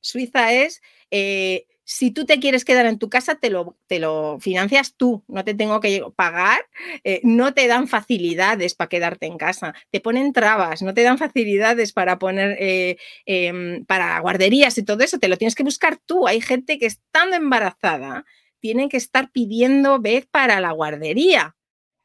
Suiza 0.00 0.52
es 0.52 0.80
eh, 1.10 1.66
si 1.84 2.10
tú 2.10 2.24
te 2.24 2.40
quieres 2.40 2.64
quedar 2.64 2.86
en 2.86 2.98
tu 2.98 3.10
casa, 3.10 3.34
te 3.36 3.50
lo, 3.50 3.76
te 3.86 3.98
lo 3.98 4.38
financias 4.40 4.94
tú, 4.96 5.22
no 5.28 5.44
te 5.44 5.54
tengo 5.54 5.80
que 5.80 6.02
pagar, 6.16 6.60
eh, 7.04 7.20
no 7.22 7.52
te 7.54 7.66
dan 7.66 7.88
facilidades 7.88 8.74
para 8.74 8.88
quedarte 8.88 9.26
en 9.26 9.36
casa, 9.36 9.74
te 9.90 10.00
ponen 10.00 10.32
trabas, 10.32 10.82
no 10.82 10.94
te 10.94 11.02
dan 11.02 11.18
facilidades 11.18 11.92
para 11.92 12.18
poner, 12.18 12.56
eh, 12.58 12.96
em, 13.26 13.84
para 13.84 14.18
guarderías 14.20 14.78
y 14.78 14.82
todo 14.84 15.04
eso, 15.04 15.18
te 15.18 15.28
lo 15.28 15.36
tienes 15.36 15.54
que 15.54 15.62
buscar 15.62 15.98
tú. 16.06 16.26
Hay 16.26 16.40
gente 16.40 16.78
que 16.78 16.86
estando 16.86 17.36
embarazada 17.36 18.24
tiene 18.64 18.88
que 18.88 18.96
estar 18.96 19.30
pidiendo 19.30 20.00
vez 20.00 20.24
para 20.24 20.58
la 20.58 20.72
guardería 20.72 21.54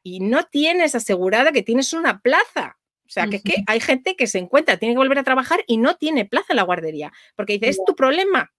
y 0.02 0.20
no 0.20 0.44
tienes 0.44 0.94
asegurada 0.94 1.52
que 1.52 1.62
tienes 1.62 1.94
una 1.94 2.20
plaza. 2.20 2.76
O 3.06 3.08
sea, 3.08 3.28
que 3.28 3.36
es 3.36 3.42
que 3.42 3.64
hay 3.66 3.80
gente 3.80 4.14
que 4.14 4.26
se 4.26 4.36
encuentra, 4.36 4.76
tiene 4.76 4.92
que 4.92 4.98
volver 4.98 5.18
a 5.18 5.24
trabajar 5.24 5.64
y 5.66 5.78
no 5.78 5.96
tiene 5.96 6.26
plaza 6.26 6.48
en 6.50 6.56
la 6.56 6.64
guardería, 6.64 7.14
porque 7.34 7.54
dice, 7.54 7.70
es 7.70 7.80
tu 7.86 7.96
problema, 7.96 8.52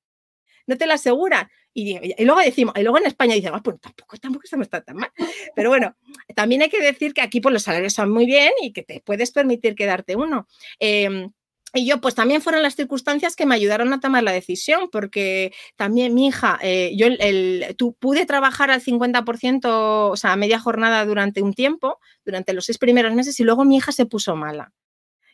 no 0.65 0.77
te 0.79 0.87
la 0.87 0.95
asegura. 0.95 1.51
Y, 1.75 1.99
luego 2.25 2.41
decimos, 2.41 2.73
y 2.75 2.81
luego 2.81 2.97
en 2.97 3.05
España 3.05 3.35
dicen, 3.35 3.51
ah, 3.53 3.61
pues 3.63 3.79
tampoco, 3.79 4.17
tampoco 4.17 4.47
no 4.51 4.63
está 4.63 4.81
tan 4.81 4.97
mal. 4.97 5.11
Pero 5.55 5.69
bueno, 5.69 5.95
también 6.35 6.63
hay 6.63 6.69
que 6.69 6.81
decir 6.81 7.13
que 7.13 7.21
aquí 7.21 7.39
pues, 7.39 7.53
los 7.53 7.61
salarios 7.61 7.93
son 7.93 8.09
muy 8.09 8.25
bien 8.25 8.51
y 8.63 8.73
que 8.73 8.81
te 8.81 9.01
puedes 9.01 9.29
permitir 9.29 9.75
quedarte 9.75 10.15
uno. 10.15 10.47
Em, 10.79 11.31
y 11.73 11.85
yo, 11.85 12.01
pues 12.01 12.15
también 12.15 12.41
fueron 12.41 12.63
las 12.63 12.75
circunstancias 12.75 13.35
que 13.35 13.45
me 13.45 13.55
ayudaron 13.55 13.93
a 13.93 13.99
tomar 13.99 14.23
la 14.23 14.31
decisión, 14.33 14.89
porque 14.91 15.53
también 15.77 16.13
mi 16.13 16.27
hija, 16.27 16.59
eh, 16.61 16.93
yo 16.97 17.07
el, 17.07 17.75
pude 17.99 18.25
trabajar 18.25 18.71
al 18.71 18.81
50%, 18.81 20.09
o 20.11 20.17
sea, 20.17 20.33
a 20.33 20.35
media 20.35 20.59
jornada 20.59 21.05
durante 21.05 21.41
un 21.41 21.53
tiempo, 21.53 21.99
durante 22.25 22.53
los 22.53 22.65
seis 22.65 22.77
primeros 22.77 23.13
meses, 23.13 23.39
y 23.39 23.43
luego 23.43 23.63
mi 23.63 23.77
hija 23.77 23.91
se 23.93 24.05
puso 24.05 24.35
mala. 24.35 24.73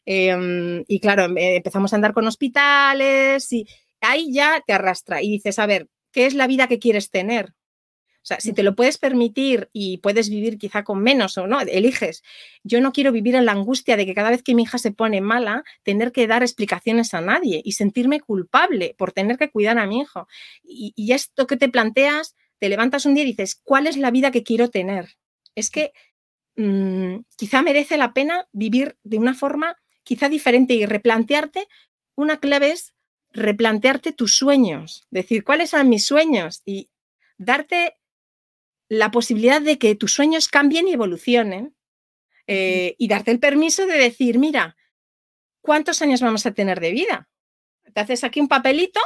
Em, 0.05 0.83
y 0.87 0.99
claro, 1.01 1.25
em, 1.25 1.37
empezamos 1.37 1.93
a 1.93 1.97
andar 1.97 2.13
con 2.13 2.27
hospitales 2.27 3.51
y 3.51 3.67
ahí 4.01 4.31
ya 4.33 4.63
te 4.65 4.73
arrastra 4.73 5.21
y 5.21 5.29
dices, 5.31 5.59
a 5.59 5.65
ver, 5.67 5.89
¿qué 6.11 6.27
es 6.27 6.33
la 6.35 6.47
vida 6.47 6.67
que 6.67 6.79
quieres 6.79 7.11
tener? 7.11 7.53
O 8.27 8.33
sea, 8.35 8.41
si 8.41 8.51
te 8.51 8.61
lo 8.61 8.75
puedes 8.75 8.97
permitir 8.97 9.69
y 9.71 9.99
puedes 9.99 10.29
vivir 10.29 10.57
quizá 10.57 10.83
con 10.83 11.01
menos 11.01 11.37
o 11.37 11.47
no, 11.47 11.61
eliges. 11.61 12.23
Yo 12.61 12.81
no 12.81 12.91
quiero 12.91 13.13
vivir 13.13 13.35
en 13.35 13.45
la 13.45 13.53
angustia 13.53 13.95
de 13.95 14.05
que 14.05 14.13
cada 14.13 14.29
vez 14.31 14.43
que 14.43 14.53
mi 14.53 14.63
hija 14.63 14.77
se 14.79 14.91
pone 14.91 15.21
mala, 15.21 15.63
tener 15.83 16.11
que 16.11 16.27
dar 16.27 16.43
explicaciones 16.43 17.13
a 17.13 17.21
nadie 17.21 17.61
y 17.63 17.71
sentirme 17.71 18.19
culpable 18.19 18.95
por 18.97 19.13
tener 19.13 19.37
que 19.37 19.49
cuidar 19.49 19.79
a 19.79 19.87
mi 19.87 20.01
hijo. 20.01 20.27
Y, 20.61 20.93
esto 21.13 21.47
que 21.47 21.55
te 21.55 21.69
planteas, 21.69 22.35
te 22.59 22.67
levantas 22.67 23.05
un 23.05 23.13
día 23.13 23.23
y 23.23 23.27
dices, 23.27 23.55
¿cuál 23.63 23.87
es 23.87 23.95
la 23.95 24.11
vida 24.11 24.29
que 24.29 24.43
quiero 24.43 24.69
tener? 24.69 25.15
Es 25.55 25.69
que 25.69 25.93
mm, 26.57 27.19
quizá 27.37 27.61
merece 27.61 27.95
la 27.95 28.11
pena 28.11 28.49
vivir 28.51 28.97
de 29.05 29.19
una 29.19 29.35
forma 29.35 29.77
quizá 30.03 30.27
diferente 30.27 30.73
y 30.73 30.85
replantearte. 30.85 31.65
Una 32.15 32.41
clave 32.41 32.71
es 32.71 32.93
replantearte 33.31 34.11
tus 34.11 34.35
sueños, 34.35 35.07
decir 35.11 35.45
cuáles 35.45 35.69
son 35.69 35.87
mis 35.87 36.05
sueños 36.05 36.61
y 36.65 36.89
darte 37.37 37.96
la 38.89 39.11
posibilidad 39.11 39.61
de 39.61 39.77
que 39.77 39.95
tus 39.95 40.13
sueños 40.13 40.47
cambien 40.47 40.87
y 40.87 40.93
evolucionen 40.93 41.75
eh, 42.47 42.95
y 42.97 43.07
darte 43.07 43.31
el 43.31 43.39
permiso 43.39 43.85
de 43.85 43.97
decir, 43.97 44.39
mira, 44.39 44.77
¿cuántos 45.61 46.01
años 46.01 46.21
vamos 46.21 46.45
a 46.45 46.51
tener 46.51 46.79
de 46.79 46.91
vida? 46.91 47.29
Te 47.93 47.99
haces 47.99 48.23
aquí 48.23 48.39
un 48.39 48.47
papelito, 48.47 49.01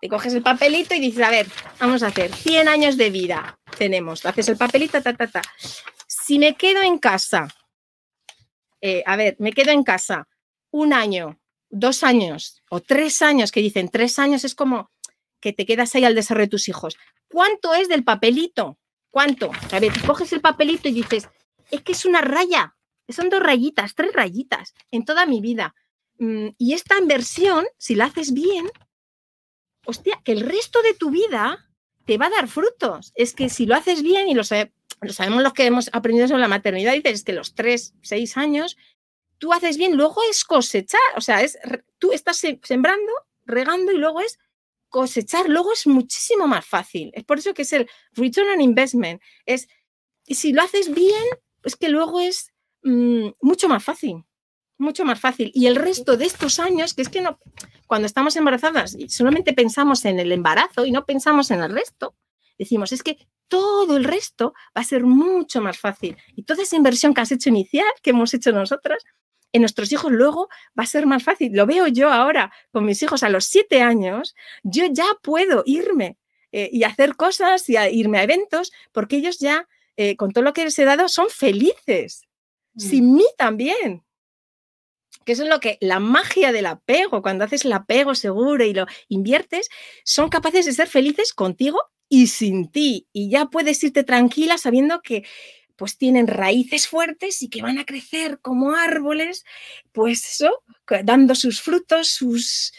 te 0.00 0.08
coges 0.08 0.32
el 0.34 0.42
papelito 0.42 0.94
y 0.94 1.00
dices, 1.00 1.22
a 1.22 1.30
ver, 1.30 1.46
vamos 1.78 2.02
a 2.02 2.08
hacer 2.08 2.34
100 2.34 2.68
años 2.68 2.96
de 2.96 3.10
vida 3.10 3.58
tenemos, 3.76 4.22
te 4.22 4.28
haces 4.28 4.48
el 4.48 4.56
papelito, 4.56 5.00
ta, 5.02 5.14
ta, 5.14 5.26
ta. 5.26 5.42
Si 6.06 6.38
me 6.38 6.54
quedo 6.54 6.82
en 6.82 6.98
casa, 6.98 7.48
eh, 8.80 9.02
a 9.06 9.16
ver, 9.16 9.36
me 9.38 9.52
quedo 9.52 9.72
en 9.72 9.84
casa 9.84 10.26
un 10.70 10.92
año, 10.92 11.38
dos 11.68 12.02
años 12.02 12.62
o 12.70 12.80
tres 12.80 13.20
años, 13.22 13.52
que 13.52 13.60
dicen 13.60 13.88
tres 13.88 14.18
años 14.18 14.44
es 14.44 14.54
como 14.54 14.90
que 15.40 15.52
te 15.52 15.66
quedas 15.66 15.94
ahí 15.94 16.04
al 16.04 16.14
desarrollo 16.14 16.46
de 16.46 16.50
tus 16.50 16.68
hijos. 16.68 16.96
¿Cuánto 17.28 17.74
es 17.74 17.88
del 17.88 18.04
papelito? 18.04 18.78
¿Cuánto? 19.10 19.50
A 19.72 19.80
ver, 19.80 19.92
coges 20.06 20.32
el 20.32 20.40
papelito 20.40 20.88
y 20.88 20.92
dices, 20.92 21.28
es 21.70 21.82
que 21.82 21.92
es 21.92 22.04
una 22.04 22.20
raya, 22.20 22.76
son 23.08 23.28
dos 23.28 23.40
rayitas, 23.40 23.94
tres 23.94 24.12
rayitas 24.12 24.74
en 24.90 25.04
toda 25.04 25.26
mi 25.26 25.40
vida. 25.40 25.74
Mm, 26.18 26.48
y 26.58 26.74
esta 26.74 26.98
inversión, 26.98 27.66
si 27.76 27.94
la 27.94 28.06
haces 28.06 28.32
bien, 28.32 28.70
hostia, 29.86 30.20
que 30.24 30.32
el 30.32 30.40
resto 30.40 30.82
de 30.82 30.94
tu 30.94 31.10
vida 31.10 31.70
te 32.04 32.18
va 32.18 32.26
a 32.26 32.30
dar 32.30 32.48
frutos. 32.48 33.12
Es 33.14 33.34
que 33.34 33.48
si 33.48 33.66
lo 33.66 33.74
haces 33.74 34.02
bien, 34.02 34.28
y 34.28 34.34
lo, 34.34 34.42
lo 35.00 35.12
sabemos 35.12 35.42
los 35.42 35.52
que 35.52 35.66
hemos 35.66 35.90
aprendido 35.92 36.28
sobre 36.28 36.40
la 36.40 36.48
maternidad, 36.48 36.92
dices 36.92 37.24
que 37.24 37.32
los 37.32 37.54
tres, 37.54 37.94
seis 38.02 38.36
años, 38.36 38.76
tú 39.38 39.52
haces 39.52 39.76
bien, 39.76 39.96
luego 39.96 40.22
es 40.30 40.44
cosechar. 40.44 41.00
O 41.16 41.20
sea, 41.20 41.42
es, 41.42 41.58
tú 41.98 42.12
estás 42.12 42.36
sembrando, 42.62 43.12
regando 43.44 43.92
y 43.92 43.96
luego 43.96 44.20
es 44.20 44.38
cosechar 44.90 45.48
luego 45.48 45.72
es 45.72 45.86
muchísimo 45.86 46.46
más 46.46 46.66
fácil. 46.66 47.10
Es 47.14 47.24
por 47.24 47.38
eso 47.38 47.54
que 47.54 47.62
es 47.62 47.72
el 47.72 47.88
return 48.12 48.50
on 48.50 48.60
investment. 48.60 49.22
Es, 49.46 49.68
y 50.26 50.34
si 50.34 50.52
lo 50.52 50.62
haces 50.62 50.92
bien, 50.92 51.24
es 51.64 51.76
que 51.76 51.88
luego 51.88 52.20
es 52.20 52.52
mm, 52.82 53.28
mucho 53.40 53.68
más 53.68 53.82
fácil, 53.82 54.24
mucho 54.76 55.04
más 55.04 55.18
fácil. 55.18 55.50
Y 55.54 55.66
el 55.66 55.76
resto 55.76 56.16
de 56.16 56.26
estos 56.26 56.58
años, 56.58 56.92
que 56.92 57.02
es 57.02 57.08
que 57.08 57.22
no, 57.22 57.38
cuando 57.86 58.06
estamos 58.06 58.36
embarazadas 58.36 58.96
solamente 59.08 59.52
pensamos 59.52 60.04
en 60.04 60.20
el 60.20 60.32
embarazo 60.32 60.84
y 60.84 60.92
no 60.92 61.06
pensamos 61.06 61.50
en 61.50 61.62
el 61.62 61.72
resto, 61.72 62.14
decimos, 62.58 62.92
es 62.92 63.02
que 63.02 63.16
todo 63.48 63.96
el 63.96 64.04
resto 64.04 64.54
va 64.76 64.82
a 64.82 64.84
ser 64.84 65.04
mucho 65.04 65.60
más 65.60 65.78
fácil. 65.78 66.16
Y 66.36 66.44
toda 66.44 66.62
esa 66.62 66.76
inversión 66.76 67.14
que 67.14 67.20
has 67.20 67.32
hecho 67.32 67.48
inicial, 67.48 67.86
que 68.02 68.10
hemos 68.10 68.32
hecho 68.32 68.52
nosotras, 68.52 69.02
en 69.52 69.62
nuestros 69.62 69.92
hijos 69.92 70.12
luego 70.12 70.48
va 70.78 70.84
a 70.84 70.86
ser 70.86 71.06
más 71.06 71.22
fácil. 71.22 71.52
Lo 71.54 71.66
veo 71.66 71.86
yo 71.86 72.10
ahora 72.12 72.52
con 72.72 72.84
mis 72.84 73.02
hijos 73.02 73.22
a 73.22 73.28
los 73.28 73.44
siete 73.44 73.82
años, 73.82 74.34
yo 74.62 74.84
ya 74.90 75.06
puedo 75.22 75.62
irme 75.66 76.18
eh, 76.52 76.68
y 76.72 76.84
hacer 76.84 77.16
cosas 77.16 77.68
y 77.68 77.76
irme 77.76 78.18
a 78.18 78.24
eventos 78.24 78.72
porque 78.92 79.16
ellos 79.16 79.38
ya, 79.38 79.68
eh, 79.96 80.16
con 80.16 80.32
todo 80.32 80.44
lo 80.44 80.52
que 80.52 80.64
les 80.64 80.78
he 80.78 80.84
dado, 80.84 81.08
son 81.08 81.30
felices. 81.30 82.22
Mm. 82.74 82.80
Sin 82.80 83.14
mí 83.14 83.26
también. 83.36 84.04
Que 85.24 85.32
eso 85.32 85.42
es 85.42 85.48
lo 85.48 85.60
que 85.60 85.76
la 85.80 86.00
magia 86.00 86.50
del 86.50 86.66
apego, 86.66 87.20
cuando 87.20 87.44
haces 87.44 87.64
el 87.64 87.72
apego 87.72 88.14
seguro 88.14 88.64
y 88.64 88.72
lo 88.72 88.86
inviertes, 89.08 89.68
son 90.04 90.28
capaces 90.28 90.64
de 90.66 90.72
ser 90.72 90.88
felices 90.88 91.34
contigo 91.34 91.82
y 92.08 92.28
sin 92.28 92.70
ti. 92.70 93.08
Y 93.12 93.30
ya 93.30 93.46
puedes 93.46 93.82
irte 93.84 94.02
tranquila 94.02 94.58
sabiendo 94.58 95.02
que 95.02 95.24
pues 95.80 95.96
tienen 95.96 96.26
raíces 96.26 96.88
fuertes 96.88 97.40
y 97.40 97.48
que 97.48 97.62
van 97.62 97.78
a 97.78 97.86
crecer 97.86 98.38
como 98.42 98.74
árboles, 98.74 99.46
pues 99.92 100.30
eso, 100.30 100.62
dando 101.04 101.34
sus 101.34 101.62
frutos, 101.62 102.08
sus, 102.08 102.74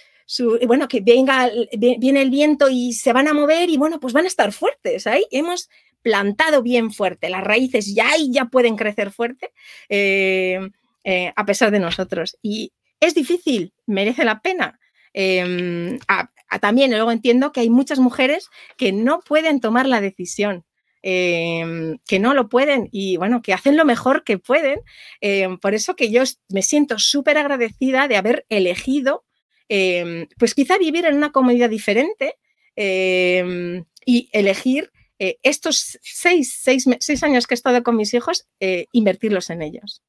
bueno, 0.67 0.88
que 0.88 1.01
venga, 1.01 1.50
viene 1.75 2.22
el 2.22 2.29
viento 2.29 2.70
y 2.70 2.93
se 2.93 3.12
van 3.12 3.27
a 3.27 3.34
mover 3.34 3.72
y 3.72 3.77
bueno, 3.77 4.00
pues 4.00 4.13
van 4.13 4.25
a 4.25 4.27
estar 4.27 4.51
fuertes. 4.51 5.08
Ahí 5.08 5.25
hemos 5.31 5.67
plantado 6.03 6.62
bien 6.62 6.91
fuerte, 6.91 7.31
las 7.31 7.43
raíces 7.43 7.96
ya 7.96 8.15
y 8.20 8.31
ya 8.31 8.46
pueden 8.46 8.75
crecer 8.75 9.10
fuerte 9.10 9.50
eh, 9.89 10.60
eh, 11.03 11.34
a 11.36 11.43
pesar 11.43 11.72
de 11.72 11.79
nosotros. 11.79 12.38
Y 12.43 12.72
es 13.00 13.15
difícil, 13.15 13.74
merece 13.88 14.25
la 14.25 14.41
pena. 14.41 14.79
Em, 15.12 15.98
también 16.62 16.91
luego 16.91 17.12
entiendo 17.12 17.51
que 17.51 17.62
hay 17.62 17.72
muchas 17.72 17.98
mujeres 17.98 18.51
que 18.77 18.91
no 18.91 19.22
pueden 19.22 19.60
tomar 19.60 19.88
la 19.88 20.01
decisión 20.01 20.65
Em, 21.03 21.98
que 22.08 22.20
no 22.20 22.36
lo 22.36 22.48
pueden 22.48 22.88
y 22.91 23.17
bueno, 23.17 23.41
que 23.41 23.53
hacen 23.53 23.75
lo 23.75 23.86
mejor 23.86 24.24
que 24.24 24.38
pueden. 24.38 24.81
Em, 25.20 25.58
por 25.58 25.74
eso 25.74 25.96
que 25.96 26.12
yo 26.12 26.24
me 26.50 26.62
siento 26.62 27.00
súper 27.00 27.38
agradecida 27.38 28.08
de 28.08 28.17
haber 28.17 28.46
elegido, 28.50 29.25
em, 29.70 30.27
pues 30.38 30.53
quizá 30.53 30.77
vivir 30.77 31.05
en 31.05 31.15
una 31.15 31.31
comunidad 31.31 31.70
diferente 31.70 32.38
y 34.05 34.29
elegir 34.31 34.91
eh, 35.24 35.38
estos 35.43 36.00
seis, 36.01 36.58
seis, 36.63 36.86
seis, 37.00 37.22
años 37.22 37.46
que 37.46 37.53
he 37.53 37.55
estado 37.62 37.84
con 37.84 37.96
mis 37.96 38.12
hijos, 38.15 38.48
eh, 38.60 38.88
invertirlos 38.91 39.51
en 39.51 39.62
ellos. 39.62 40.01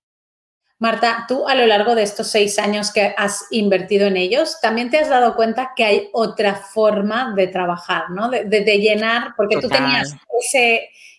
Marta, 0.82 1.26
tú 1.28 1.46
a 1.46 1.54
lo 1.54 1.64
largo 1.64 1.94
de 1.94 2.02
estos 2.02 2.26
seis 2.26 2.58
años 2.58 2.90
que 2.90 3.14
has 3.16 3.46
invertido 3.52 4.08
en 4.08 4.16
ellos, 4.16 4.58
también 4.60 4.90
te 4.90 4.98
has 4.98 5.08
dado 5.08 5.36
cuenta 5.36 5.74
que 5.76 5.84
hay 5.84 6.08
otra 6.12 6.56
forma 6.56 7.34
de 7.36 7.46
trabajar, 7.46 8.10
¿no? 8.10 8.28
De, 8.28 8.78
llenar, 8.80 9.34
porque 9.36 9.58
tú 9.60 9.68
tenías 9.68 10.12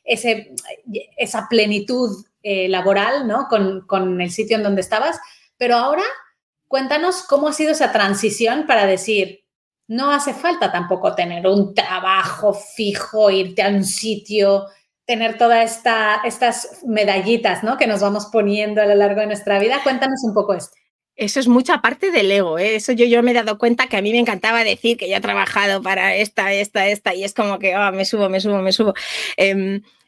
ese, 0.04 0.52
esa 1.16 1.48
plenitud 1.50 2.26
eh, 2.42 2.68
laboral, 2.68 3.26
¿no? 3.26 3.48
Con, 3.48 3.88
con 3.88 4.20
el 4.20 4.32
sitio 4.32 4.58
en 4.58 4.64
donde 4.64 4.82
estabas, 4.82 5.18
pero 5.58 5.78
ahora 5.78 6.04
cuéntanos 6.68 7.24
cómo 7.24 7.48
ha 7.48 7.54
sido 7.54 7.72
esa 7.72 7.94
transición 7.94 8.66
para 8.68 8.86
decir, 8.86 9.46
no 9.88 10.12
hace 10.12 10.34
falta 10.34 10.74
tampoco 10.74 11.16
tener 11.16 11.48
un 11.48 11.74
trabajo 11.74 12.54
fijo, 12.54 13.32
irte 13.32 13.64
a 13.64 13.70
un 13.70 13.86
sitio, 13.86 14.66
tener 15.06 15.38
todas 15.38 15.78
esta, 15.78 16.22
estas 16.26 16.82
medallitas 16.86 17.64
¿no? 17.64 17.78
que 17.78 17.88
nos 17.88 18.02
vamos 18.02 18.28
poniendo 18.32 18.82
a 18.82 18.86
lo 18.86 18.96
largo 18.96 19.22
de 19.22 19.28
nuestra 19.28 19.60
vida. 19.60 19.82
Cuéntanos 19.84 20.24
un 20.24 20.34
poco 20.34 20.54
esto. 20.54 20.76
Eso 21.16 21.40
es 21.40 21.48
mucha 21.48 21.80
parte 21.80 22.10
del 22.10 22.32
ego, 22.32 22.58
¿eh? 22.58 22.76
eso 22.76 22.92
yo, 22.92 23.06
yo 23.06 23.22
me 23.22 23.32
he 23.32 23.34
dado 23.36 23.60
cuenta 23.60 23.86
que 23.86 23.98
a 23.98 24.02
mí 24.02 24.12
me 24.12 24.18
encantaba 24.18 24.64
decir 24.64 24.98
que 24.98 25.08
yo 25.08 25.16
he 25.16 25.22
trabajado 25.22 25.84
para 25.84 26.16
esta, 26.16 26.52
esta, 26.54 26.88
esta, 26.88 27.14
y 27.14 27.24
es 27.24 27.36
como 27.36 27.60
que 27.60 27.78
oh, 27.78 27.92
me 27.92 28.04
subo, 28.04 28.30
me 28.30 28.40
subo, 28.40 28.64
me 28.64 28.72
subo. 28.72 28.96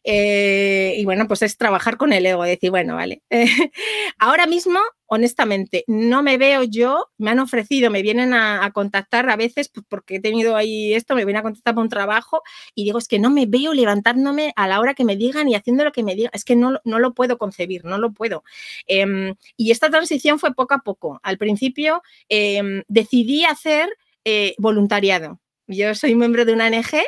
Em, 0.08 1.00
y 1.00 1.04
bueno, 1.04 1.28
pues 1.28 1.42
es 1.42 1.58
trabajar 1.58 1.98
con 1.98 2.14
el 2.14 2.26
ego, 2.26 2.44
decir, 2.44 2.70
bueno, 2.70 2.96
vale. 2.96 3.24
ahora 4.20 4.46
mismo 4.46 4.80
honestamente, 5.08 5.84
no 5.88 6.24
me 6.24 6.38
veo 6.38 6.64
yo, 6.64 7.10
me 7.18 7.32
han 7.32 7.40
ofrecido, 7.40 7.90
me 7.92 8.02
vienen 8.02 8.34
a, 8.34 8.70
contactar 8.74 9.30
a 9.30 9.36
veces 9.36 9.70
pues, 9.70 9.86
porque 9.88 10.16
he 10.16 10.20
tenido 10.20 10.56
ahí 10.56 10.94
esto, 10.94 11.16
me 11.16 11.26
vienen 11.26 11.42
a 11.42 11.44
contactar 11.44 11.76
por 11.76 11.84
un 11.84 11.90
trabajo 11.90 12.42
y 12.74 12.84
digo, 12.84 12.98
es 12.98 13.08
que 13.08 13.20
no 13.20 13.30
me 13.30 13.46
veo 13.46 13.74
levantándome 13.74 14.54
a 14.56 14.68
la 14.68 14.80
hora 14.80 14.94
que 14.94 15.06
me 15.06 15.16
digan 15.16 15.48
y 15.48 15.56
haciendo 15.56 15.84
lo 15.84 15.92
que 15.92 16.04
me 16.04 16.16
digan, 16.16 16.32
es 16.34 16.44
que 16.44 16.56
no, 16.56 16.80
no 16.84 17.00
lo 17.00 17.14
puedo 17.14 17.38
concebir, 17.38 17.86
no 17.86 17.98
lo 17.98 18.14
puedo. 18.14 18.44
Em, 18.88 19.36
y 19.58 19.72
esta 19.72 19.90
transición 19.90 20.40
fue 20.40 20.54
poco 20.54 20.74
a 20.74 20.80
poco. 20.80 21.20
Al 21.24 21.38
principio 21.38 22.02
em, 22.30 22.84
decidí 22.88 23.46
hacer 23.46 23.90
eh, 24.24 24.56
voluntariado. 24.58 25.40
Yo 25.68 25.96
soy 25.96 26.16
miembro 26.16 26.46
de 26.46 26.54
una 26.54 26.68
ONG 26.68 27.04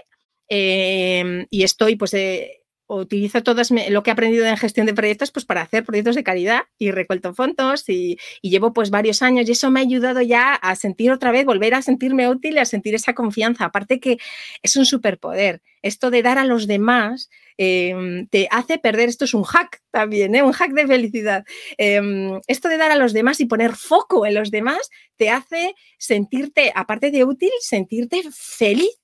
em, 0.50 1.46
y 1.50 1.64
estoy 1.64 1.96
pues... 1.96 2.14
Eh, 2.14 2.57
utilizo 2.88 3.44
todo 3.44 3.62
lo 3.90 4.04
que 4.04 4.10
he 4.10 4.14
aprendido 4.14 4.46
en 4.46 4.58
gestión 4.58 4.86
de 4.86 4.94
proyectos 4.94 5.32
pues 5.32 5.46
para 5.46 5.62
hacer 5.62 5.84
proyectos 5.84 6.16
de 6.16 6.24
calidad 6.24 6.62
y 6.78 6.92
recuelto 6.92 7.34
fondos 7.34 7.88
y, 7.90 8.18
llevo 8.42 8.72
pues 8.72 8.90
varios 8.90 9.22
años 9.22 9.48
y 9.48 9.52
eso 9.52 9.70
me 9.70 9.82
ha 9.82 9.84
ayudado 9.84 10.22
ya 10.22 10.54
a 10.54 10.76
sentir 10.76 11.12
otra 11.12 11.32
vez, 11.32 11.46
volver 11.46 11.76
a 11.76 11.82
sentirme 11.82 12.30
útil 12.30 12.56
y 12.56 12.60
a 12.60 12.66
sentir 12.66 12.96
esa 12.96 13.14
confianza. 13.14 13.66
Aparte 13.66 14.00
que 14.00 14.18
es 14.64 14.76
un 14.78 14.86
superpoder. 14.86 15.62
Esto 15.82 16.10
de 16.10 16.24
dar 16.24 16.38
a 16.38 16.46
los 16.46 16.66
demás 16.66 17.30
em, 17.58 18.28
te 18.28 18.48
hace 18.52 18.78
perder, 18.78 19.10
esto 19.10 19.26
es 19.26 19.34
un 19.34 19.44
hack 19.44 19.82
también, 19.92 20.34
¿eh? 20.36 20.44
un 20.44 20.54
hack 20.54 20.72
de 20.72 20.88
felicidad. 20.88 21.44
Em, 21.78 22.40
esto 22.48 22.70
de 22.70 22.78
dar 22.78 22.92
a 22.92 22.96
los 22.96 23.14
demás 23.14 23.40
y 23.42 23.46
poner 23.46 23.76
foco 23.76 24.26
en 24.26 24.34
los 24.34 24.50
demás 24.50 24.90
te 25.18 25.30
hace 25.30 25.76
sentirte, 25.98 26.72
aparte 26.74 27.12
de 27.12 27.26
útil, 27.26 27.52
sentirte 27.60 28.24
feliz, 28.32 29.00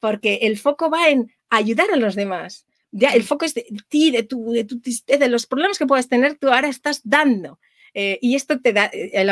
porque 0.00 0.40
el 0.42 0.58
foco 0.58 0.90
va 0.90 1.10
en 1.10 1.32
ayudar 1.50 1.90
a 1.92 1.96
los 1.96 2.14
demás 2.14 2.67
ya 2.90 3.10
el 3.10 3.22
foco 3.22 3.44
es 3.44 3.54
de 3.54 3.66
ti, 3.88 4.10
de, 4.10 4.22
tu, 4.22 4.52
de, 4.52 4.64
tu, 4.64 4.80
de 4.80 5.28
los 5.28 5.46
problemas 5.46 5.78
que 5.78 5.86
puedas 5.86 6.08
tener, 6.08 6.36
tú 6.36 6.48
ahora 6.48 6.68
estás 6.68 7.00
dando. 7.04 7.58
Eh, 7.94 8.18
y 8.20 8.34
esto 8.36 8.60
te 8.60 8.72
da, 8.72 8.86
el, 8.86 9.28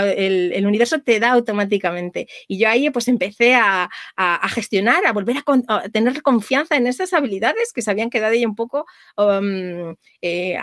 el, 0.52 0.66
universo 0.66 1.00
te 1.00 1.20
da 1.20 1.32
automáticamente. 1.32 2.26
Y 2.48 2.58
yo 2.58 2.68
ahí 2.68 2.90
pues 2.90 3.08
empecé 3.08 3.54
a, 3.54 3.88
a, 4.16 4.48
gestionar, 4.48 5.06
a 5.06 5.12
volver 5.12 5.36
a, 5.68 5.88
tener 5.90 6.22
confianza 6.22 6.76
en 6.76 6.86
esas 6.86 7.12
habilidades 7.12 7.72
que 7.72 7.82
se 7.82 7.90
habían 7.90 8.10
quedado 8.10 8.32
ahí 8.32 8.44
un 8.44 8.56
poco 8.56 8.86
um, 9.16 9.94
eh, 10.22 10.56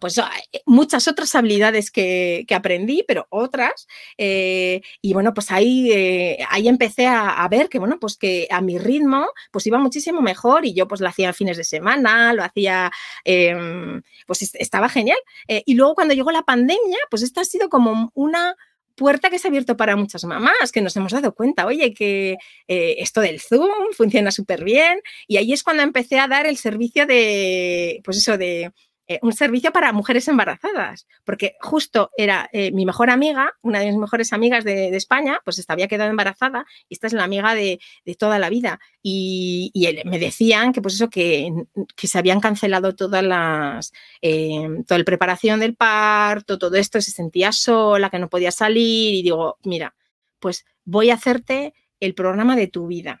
pues 0.00 0.18
ah, 0.18 0.30
eh, 0.52 0.62
muchas 0.66 1.06
otras 1.06 1.34
habilidades 1.34 1.90
que, 1.90 2.46
aprendí, 2.50 3.04
pero 3.06 3.26
otras. 3.30 3.86
Eh, 4.18 4.80
y 5.00 5.12
bueno, 5.12 5.32
pues 5.34 5.50
ahí, 5.50 5.92
eh, 5.92 6.38
ahí 6.48 6.68
empecé 6.68 7.06
a, 7.06 7.46
ver 7.48 7.68
que, 7.68 7.78
bueno, 7.78 7.98
pues 8.00 8.16
que 8.16 8.48
a 8.50 8.60
mi 8.60 8.78
ritmo, 8.78 9.26
pues 9.52 9.66
iba 9.66 9.78
muchísimo 9.78 10.22
mejor 10.22 10.64
y 10.64 10.74
yo 10.74 10.88
pues 10.88 11.00
lo 11.00 11.08
hacía 11.08 11.32
fines 11.32 11.56
de 11.56 11.64
semana, 11.64 12.32
lo 12.32 12.42
hacía, 12.42 12.90
em, 13.24 14.02
pues 14.26 14.42
estaba 14.54 14.88
genial. 14.88 15.18
y 15.48 15.74
luego 15.74 15.94
cuando 15.94 16.14
llegó 16.14 16.30
la 16.32 16.42
pandemia, 16.42 16.98
pues 17.10 17.22
esta 17.22 17.42
ha 17.42 17.44
sido 17.44 17.68
como 17.68 18.10
una 18.14 18.56
puerta 18.94 19.30
que 19.30 19.38
se 19.38 19.48
ha 19.48 19.50
abierto 19.50 19.76
para 19.76 19.96
muchas 19.96 20.24
mamás, 20.24 20.72
que 20.72 20.80
nos 20.82 20.96
hemos 20.96 21.12
dado 21.12 21.34
cuenta, 21.34 21.66
oye, 21.66 21.94
que 21.94 22.36
esto 22.68 23.20
del 23.20 23.40
Zoom 23.40 23.92
funciona 23.96 24.30
súper 24.30 24.64
bien. 24.64 25.00
Y 25.26 25.36
ahí 25.38 25.52
es 25.52 25.62
cuando 25.62 25.82
empecé 25.82 26.18
a 26.18 26.28
dar 26.28 26.46
el 26.46 26.56
servicio 26.56 27.06
de, 27.06 28.00
pues 28.04 28.18
eso, 28.18 28.36
de 28.38 28.72
eh, 29.10 29.18
un 29.22 29.32
servicio 29.32 29.72
para 29.72 29.92
mujeres 29.92 30.28
embarazadas, 30.28 31.08
porque 31.24 31.56
justo 31.60 32.12
era 32.16 32.48
eh, 32.52 32.70
mi 32.70 32.86
mejor 32.86 33.10
amiga, 33.10 33.54
una 33.60 33.80
de 33.80 33.86
mis 33.86 33.96
mejores 33.96 34.32
amigas 34.32 34.62
de, 34.62 34.94
España, 34.94 35.40
pues 35.44 35.64
había 35.66 35.88
quedado 35.88 36.10
embarazada 36.10 36.64
y 36.88 36.94
esta 36.94 37.08
es 37.08 37.12
la 37.12 37.24
amiga 37.24 37.56
de, 37.56 37.80
toda 38.16 38.38
la 38.38 38.48
vida. 38.48 38.78
Y, 39.02 39.72
me 40.04 40.20
decían 40.20 40.72
que 40.72 40.80
pues 40.80 40.94
eso, 40.94 41.10
que, 41.10 41.50
se 41.96 42.18
habían 42.20 42.38
cancelado 42.38 42.94
todas 42.94 43.24
las, 43.24 43.92
eh, 44.22 44.68
toda 44.86 44.98
la 44.98 45.04
preparación 45.04 45.58
del 45.58 45.74
parto, 45.74 46.56
todo 46.56 46.76
esto, 46.76 47.00
se 47.00 47.10
sentía 47.10 47.50
sola, 47.50 48.10
que 48.10 48.20
no 48.20 48.28
podía 48.28 48.52
salir 48.52 49.12
y 49.12 49.22
digo, 49.24 49.58
mira, 49.64 49.92
pues 50.38 50.64
voy 50.84 51.10
a 51.10 51.14
hacerte 51.14 51.74
el 51.98 52.14
programa 52.14 52.54
de 52.54 52.68
tu 52.68 52.86
vida 52.86 53.20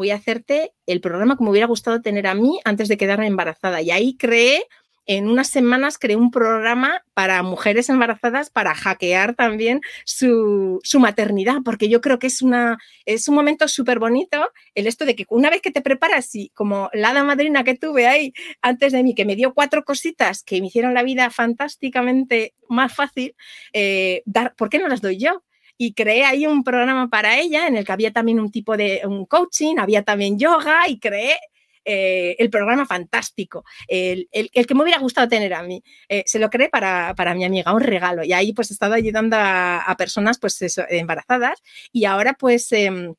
voy 0.00 0.12
a 0.12 0.14
hacerte 0.14 0.72
el 0.86 1.02
programa 1.02 1.36
que 1.36 1.44
me 1.44 1.50
hubiera 1.50 1.66
gustado 1.66 2.00
tener 2.00 2.26
a 2.26 2.34
mí 2.34 2.58
antes 2.64 2.88
de 2.88 2.96
quedarme 2.96 3.26
embarazada. 3.26 3.82
Y 3.82 3.90
ahí 3.90 4.16
creé 4.16 4.66
en 5.10 5.28
unas 5.28 5.48
semanas 5.48 5.98
creé 5.98 6.14
un 6.14 6.30
programa 6.30 7.02
para 7.14 7.42
mujeres 7.42 7.88
embarazadas 7.88 8.48
para 8.48 8.76
hackear 8.76 9.34
también 9.34 9.80
su, 10.04 10.80
maternidad, 11.00 11.56
porque 11.64 11.88
yo 11.88 12.00
creo 12.00 12.20
que 12.20 12.28
es, 12.28 12.42
un 12.42 13.34
momento 13.34 13.66
súper 13.66 13.98
bonito 13.98 14.52
el 14.76 14.86
esto 14.86 15.04
de 15.04 15.16
que 15.16 15.26
una 15.28 15.50
vez 15.50 15.62
que 15.62 15.72
te 15.72 15.82
preparas 15.82 16.32
y 16.36 16.50
como 16.50 16.90
la 16.92 17.08
hada 17.08 17.24
madrina 17.24 17.64
que 17.64 17.74
tuve 17.74 18.06
ahí 18.06 18.32
antes 18.62 18.92
de 18.92 19.02
mí, 19.02 19.16
que 19.16 19.24
me 19.24 19.34
dio 19.34 19.52
cuatro 19.52 19.84
cositas 19.84 20.44
que 20.44 20.60
me 20.60 20.68
hicieron 20.68 20.94
la 20.94 21.02
vida 21.02 21.28
fantásticamente 21.30 22.54
más 22.68 22.94
fácil, 22.94 23.34
eh, 23.72 24.22
dar, 24.26 24.54
¿por 24.54 24.68
qué 24.70 24.78
no 24.78 24.86
las 24.86 25.00
doy 25.00 25.18
yo? 25.18 25.42
y 25.82 25.94
creé 25.94 26.24
ahí 26.24 26.46
un 26.46 26.62
programa 26.62 27.08
para 27.08 27.40
ella 27.40 27.66
en 27.66 27.74
el 27.74 27.86
que 27.86 27.92
había 27.92 28.12
también 28.12 28.38
un 28.38 28.50
tipo 28.50 28.76
de 28.76 29.00
un 29.06 29.24
coaching, 29.24 29.76
había 29.78 30.02
también 30.02 30.38
yoga 30.38 30.86
y 30.86 30.98
creé 30.98 31.38
eh, 31.84 32.36
el 32.38 32.50
programa 32.50 32.86
fantástico, 32.86 33.64
el, 33.88 34.28
que 34.30 34.74
me 34.74 34.82
hubiera 34.82 34.98
gustado 34.98 35.28
tener 35.28 35.54
a 35.54 35.62
mí. 35.62 35.82
Eh, 36.08 36.22
se 36.26 36.38
lo 36.38 36.50
creé 36.50 36.68
para, 36.68 37.14
mi 37.34 37.44
amiga, 37.44 37.72
un 37.72 37.80
regalo. 37.80 38.24
Y 38.24 38.32
ahí 38.32 38.52
pues 38.52 38.70
he 38.70 38.74
estado 38.74 38.94
ayudando 38.94 39.36
a, 39.38 39.94
personas 39.98 40.38
pues 40.38 40.58
embarazadas 40.88 41.60
y 41.92 42.04
ahora 42.04 42.34
pues, 42.34 42.70
em, 42.72 43.14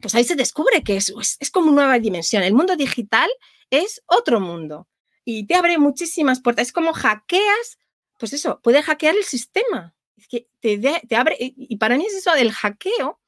pues 0.00 0.14
ahí 0.14 0.24
se 0.24 0.34
descubre 0.34 0.82
que 0.82 0.96
es, 0.96 1.12
es 1.40 1.50
como 1.50 1.70
una 1.70 1.82
nueva 1.82 1.98
dimensión. 1.98 2.42
El 2.42 2.54
mundo 2.54 2.76
digital 2.76 3.30
es 3.70 4.02
otro 4.06 4.40
mundo 4.40 4.88
y 5.24 5.46
te 5.46 5.54
abre 5.54 5.78
muchísimas 5.78 6.40
puertas. 6.40 6.68
Es 6.68 6.72
como 6.72 6.92
hackeas, 6.92 7.78
pues 8.18 8.32
eso, 8.32 8.60
puedes 8.62 8.84
hackear 8.84 9.16
el 9.16 9.24
sistema. 9.24 9.94
Es 10.16 10.28
que 10.28 10.48
te, 10.60 10.78
te 10.78 11.16
abre, 11.16 11.36
y 11.38 11.76
para 11.76 11.98
mí 11.98 12.06
es 12.06 12.14
eso 12.14 12.32
del 12.32 12.52
hackeo, 12.52 13.20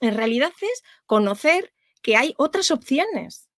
en 0.00 0.14
realidad 0.14 0.52
es 0.60 0.82
conocer 1.06 1.72
que 2.02 2.16
hay 2.16 2.34
otras 2.36 2.70
opciones 2.70 3.48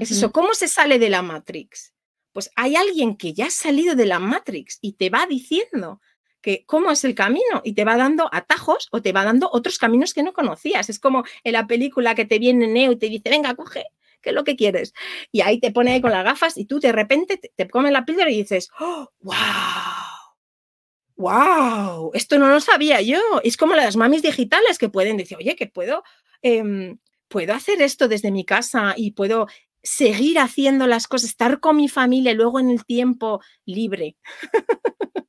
es 0.00 0.10
eso, 0.10 0.32
¿cómo 0.32 0.54
se 0.54 0.68
sale 0.68 0.98
de 0.98 1.10
la 1.10 1.22
Matrix? 1.22 1.92
Pues 2.32 2.50
hay 2.56 2.76
alguien 2.76 3.16
que 3.16 3.34
ya 3.34 3.46
ha 3.46 3.50
salido 3.50 3.94
de 3.94 4.06
la 4.06 4.18
Matrix 4.18 4.78
y 4.80 4.92
te 4.94 5.10
va 5.10 5.26
diciendo 5.26 6.00
que 6.40 6.64
cómo 6.66 6.90
es 6.90 7.04
el 7.04 7.14
camino 7.14 7.62
y 7.62 7.74
te 7.74 7.84
va 7.84 7.96
dando 7.96 8.28
atajos 8.32 8.88
o 8.90 9.00
te 9.00 9.12
va 9.12 9.24
dando 9.24 9.48
otros 9.52 9.78
caminos 9.78 10.12
que 10.12 10.22
no 10.22 10.32
conocías. 10.32 10.90
Es 10.90 10.98
como 10.98 11.24
en 11.44 11.52
la 11.52 11.66
película 11.66 12.14
que 12.14 12.24
te 12.24 12.38
viene 12.38 12.66
Neo 12.66 12.92
y 12.92 12.96
te 12.96 13.08
dice, 13.08 13.30
venga, 13.30 13.54
coge, 13.54 13.84
¿qué 14.20 14.30
es 14.30 14.34
lo 14.34 14.44
que 14.44 14.56
quieres? 14.56 14.92
Y 15.30 15.42
ahí 15.42 15.60
te 15.60 15.70
pone 15.70 16.00
con 16.02 16.10
las 16.10 16.24
gafas 16.24 16.56
y 16.56 16.64
tú 16.64 16.80
de 16.80 16.92
repente 16.92 17.38
te, 17.38 17.68
comes 17.68 17.92
la 17.92 18.04
píldora 18.04 18.30
y 18.30 18.38
dices, 18.38 18.70
¡Oh, 18.80 19.08
wow! 19.20 19.34
¡Wow! 21.16 22.10
Esto 22.14 22.38
no 22.38 22.48
lo 22.48 22.60
sabía 22.60 23.00
yo. 23.00 23.20
Es 23.44 23.56
como 23.56 23.74
las 23.74 23.96
mamis 23.96 24.22
digitales 24.22 24.78
que 24.78 24.88
pueden 24.88 25.16
decir, 25.16 25.36
oye, 25.36 25.54
que 25.54 25.66
puedo, 25.66 26.02
em, 26.40 26.98
puedo 27.28 27.54
hacer 27.54 27.80
esto 27.82 28.08
desde 28.08 28.30
mi 28.30 28.44
casa 28.44 28.94
y 28.96 29.12
puedo 29.12 29.46
seguir 29.82 30.38
haciendo 30.38 30.86
las 30.86 31.06
cosas, 31.06 31.30
estar 31.30 31.60
con 31.60 31.76
mi 31.76 31.88
familia 31.88 32.34
luego 32.34 32.60
en 32.60 32.70
el 32.70 32.84
tiempo 32.84 33.40
libre. 33.64 34.16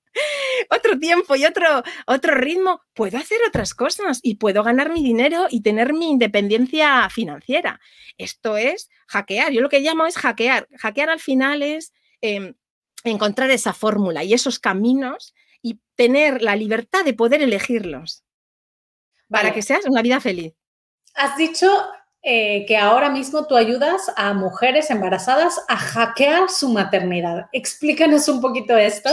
otro 0.70 1.00
tiempo 1.00 1.36
y 1.36 1.46
otro, 1.46 1.84
otro 2.06 2.36
ritmo, 2.36 2.82
puedo 2.94 3.18
hacer 3.18 3.40
otras 3.48 3.74
cosas 3.74 4.20
y 4.22 4.36
puedo 4.36 4.64
ganar 4.64 4.92
mi 4.92 5.04
dinero 5.04 5.48
y 5.50 5.62
tener 5.62 5.94
mi 5.94 6.10
independencia 6.10 7.10
financiera. 7.10 7.80
Esto 8.18 8.58
es 8.58 8.90
hackear. 9.08 9.52
Yo 9.52 9.62
lo 9.62 9.70
que 9.70 9.80
llamo 9.80 10.06
es 10.06 10.18
hackear. 10.18 10.68
Hackear 10.78 11.10
al 11.10 11.20
final 11.20 11.62
es 11.62 11.94
em, 12.22 12.54
encontrar 13.04 13.50
esa 13.52 13.74
fórmula 13.74 14.24
y 14.24 14.34
esos 14.34 14.60
caminos 14.60 15.34
y 15.62 15.80
tener 15.96 16.42
la 16.42 16.56
libertad 16.56 17.04
de 17.06 17.14
poder 17.14 17.42
elegirlos 17.42 18.24
para 19.30 19.52
que 19.52 19.64
seas 19.64 19.86
una 19.86 20.02
vida 20.02 20.20
feliz. 20.20 20.54
Has 21.16 21.38
dicho 21.38 21.68
eh, 22.26 22.66
que 22.66 22.78
ahora 22.78 23.10
mismo 23.10 23.46
tú 23.48 23.58
ayudas 23.58 24.10
a 24.16 24.34
mujeres 24.34 24.90
embarazadas 24.90 25.60
a 25.68 25.76
hackear 25.76 26.50
su 26.50 26.70
maternidad. 26.70 27.48
Explícanos 27.52 28.30
un 28.30 28.40
poquito 28.40 28.78
esto. 28.78 29.10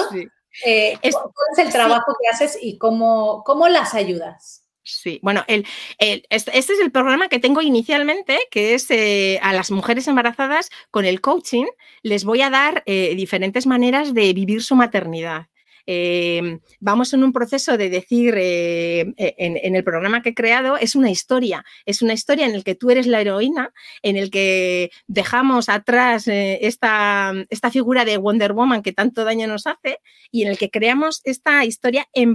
Eh, 0.64 0.96
¿Cuál 1.02 1.24
es 1.52 1.58
el 1.58 1.72
trabajo 1.72 2.14
que 2.20 2.28
haces 2.28 2.56
y 2.62 2.78
cómo, 2.78 3.42
cómo 3.44 3.68
las 3.68 3.94
ayudas? 3.94 4.64
Sí, 4.84 5.18
bueno, 5.22 5.44
el, 5.48 5.66
este, 5.98 6.56
este, 6.56 6.72
es 6.72 6.80
el 6.80 6.92
programa 6.92 7.28
que 7.28 7.40
tengo 7.40 7.62
inicialmente, 7.62 8.38
que 8.50 8.74
es 8.74 8.88
eh, 8.92 9.40
a 9.42 9.52
las 9.54 9.72
mujeres 9.72 10.06
embarazadas 10.06 10.70
con 10.92 11.04
el 11.04 11.20
coaching, 11.20 11.66
les 12.02 12.24
voy 12.24 12.42
a 12.42 12.50
dar 12.50 12.84
diferentes 12.86 13.66
maneras 13.66 14.14
de 14.14 14.32
vivir 14.32 14.62
su 14.62 14.76
maternidad. 14.76 15.48
Em, 15.92 16.60
vamos 16.78 17.12
en 17.14 17.24
un 17.24 17.32
proceso 17.32 17.76
de 17.76 17.90
decir, 17.90 18.36
eh, 18.38 19.12
e, 19.16 19.34
en, 19.38 19.74
el 19.74 19.82
programa 19.82 20.22
que 20.22 20.28
he 20.28 20.34
creado, 20.36 20.76
es 20.76 20.94
una 20.94 21.10
historia, 21.10 21.64
es 21.84 22.00
una 22.00 22.12
historia 22.12 22.46
en 22.46 22.54
el 22.54 22.62
que 22.62 22.76
tú 22.76 22.92
eres 22.92 23.08
la 23.08 23.20
heroína, 23.20 23.72
en 24.02 24.16
el 24.16 24.30
que 24.30 24.92
dejamos 25.08 25.68
atrás 25.68 26.28
eh, 26.28 26.60
esta, 26.62 27.32
esta, 27.48 27.72
figura 27.72 28.04
de 28.04 28.18
Wonder 28.18 28.52
Woman 28.52 28.82
que 28.82 28.92
tanto 28.92 29.24
daño 29.24 29.48
nos 29.48 29.66
hace 29.66 29.98
y 30.30 30.42
en 30.42 30.50
el 30.50 30.58
que 30.58 30.70
creamos 30.70 31.22
esta 31.24 31.64
historia 31.64 32.06
eh, 32.14 32.30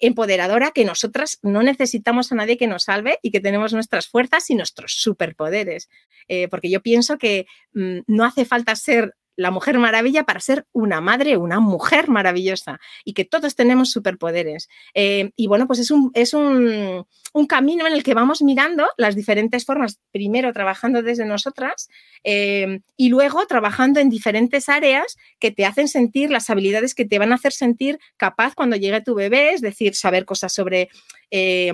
empoderadora, 0.00 0.72
que 0.72 0.84
nosotras 0.84 1.38
no 1.42 1.62
necesitamos 1.62 2.32
a 2.32 2.34
nadie 2.34 2.56
que 2.56 2.66
nos 2.66 2.84
salve 2.84 3.18
y 3.22 3.30
que 3.30 3.40
tenemos 3.40 3.72
nuestras 3.72 4.08
fuerzas 4.08 4.50
y 4.50 4.56
nuestros 4.56 4.94
superpoderes. 4.94 5.88
Eh, 6.26 6.48
porque 6.48 6.70
yo 6.70 6.82
pienso 6.82 7.18
que 7.18 7.46
mm, 7.72 8.00
no 8.08 8.24
hace 8.24 8.44
falta 8.44 8.74
ser 8.74 9.14
la 9.38 9.52
mujer 9.52 9.78
maravilla 9.78 10.24
para 10.24 10.40
ser 10.40 10.66
una 10.72 11.00
madre, 11.00 11.36
una 11.36 11.60
mujer 11.60 12.08
maravillosa 12.08 12.80
y 13.04 13.14
que 13.14 13.24
todos 13.24 13.54
tenemos 13.54 13.92
superpoderes. 13.92 14.68
Eh, 14.94 15.30
y 15.36 15.46
bueno, 15.46 15.68
pues 15.68 15.78
es, 15.78 15.92
un, 15.92 16.10
es 16.14 16.34
un, 16.34 17.06
camino 17.48 17.86
en 17.86 17.92
el 17.92 18.02
que 18.02 18.14
vamos 18.14 18.42
mirando 18.42 18.88
las 18.96 19.14
diferentes 19.14 19.64
formas, 19.64 20.00
primero 20.10 20.52
trabajando 20.52 21.02
desde 21.02 21.24
nosotras 21.24 21.88
eh, 22.24 22.80
y 22.96 23.10
luego 23.10 23.46
trabajando 23.46 24.00
en 24.00 24.10
diferentes 24.10 24.68
áreas 24.68 25.16
que 25.38 25.52
te 25.52 25.64
hacen 25.64 25.86
sentir 25.86 26.32
las 26.32 26.50
habilidades 26.50 26.96
que 26.96 27.04
te 27.04 27.20
van 27.20 27.30
a 27.30 27.36
hacer 27.36 27.52
sentir 27.52 28.00
capaz 28.16 28.56
cuando 28.56 28.74
llegue 28.74 29.00
tu 29.02 29.14
bebé, 29.14 29.54
es 29.54 29.60
decir, 29.60 29.94
saber 29.94 30.24
cosas 30.24 30.52
sobre... 30.52 30.88
Eh, 31.30 31.72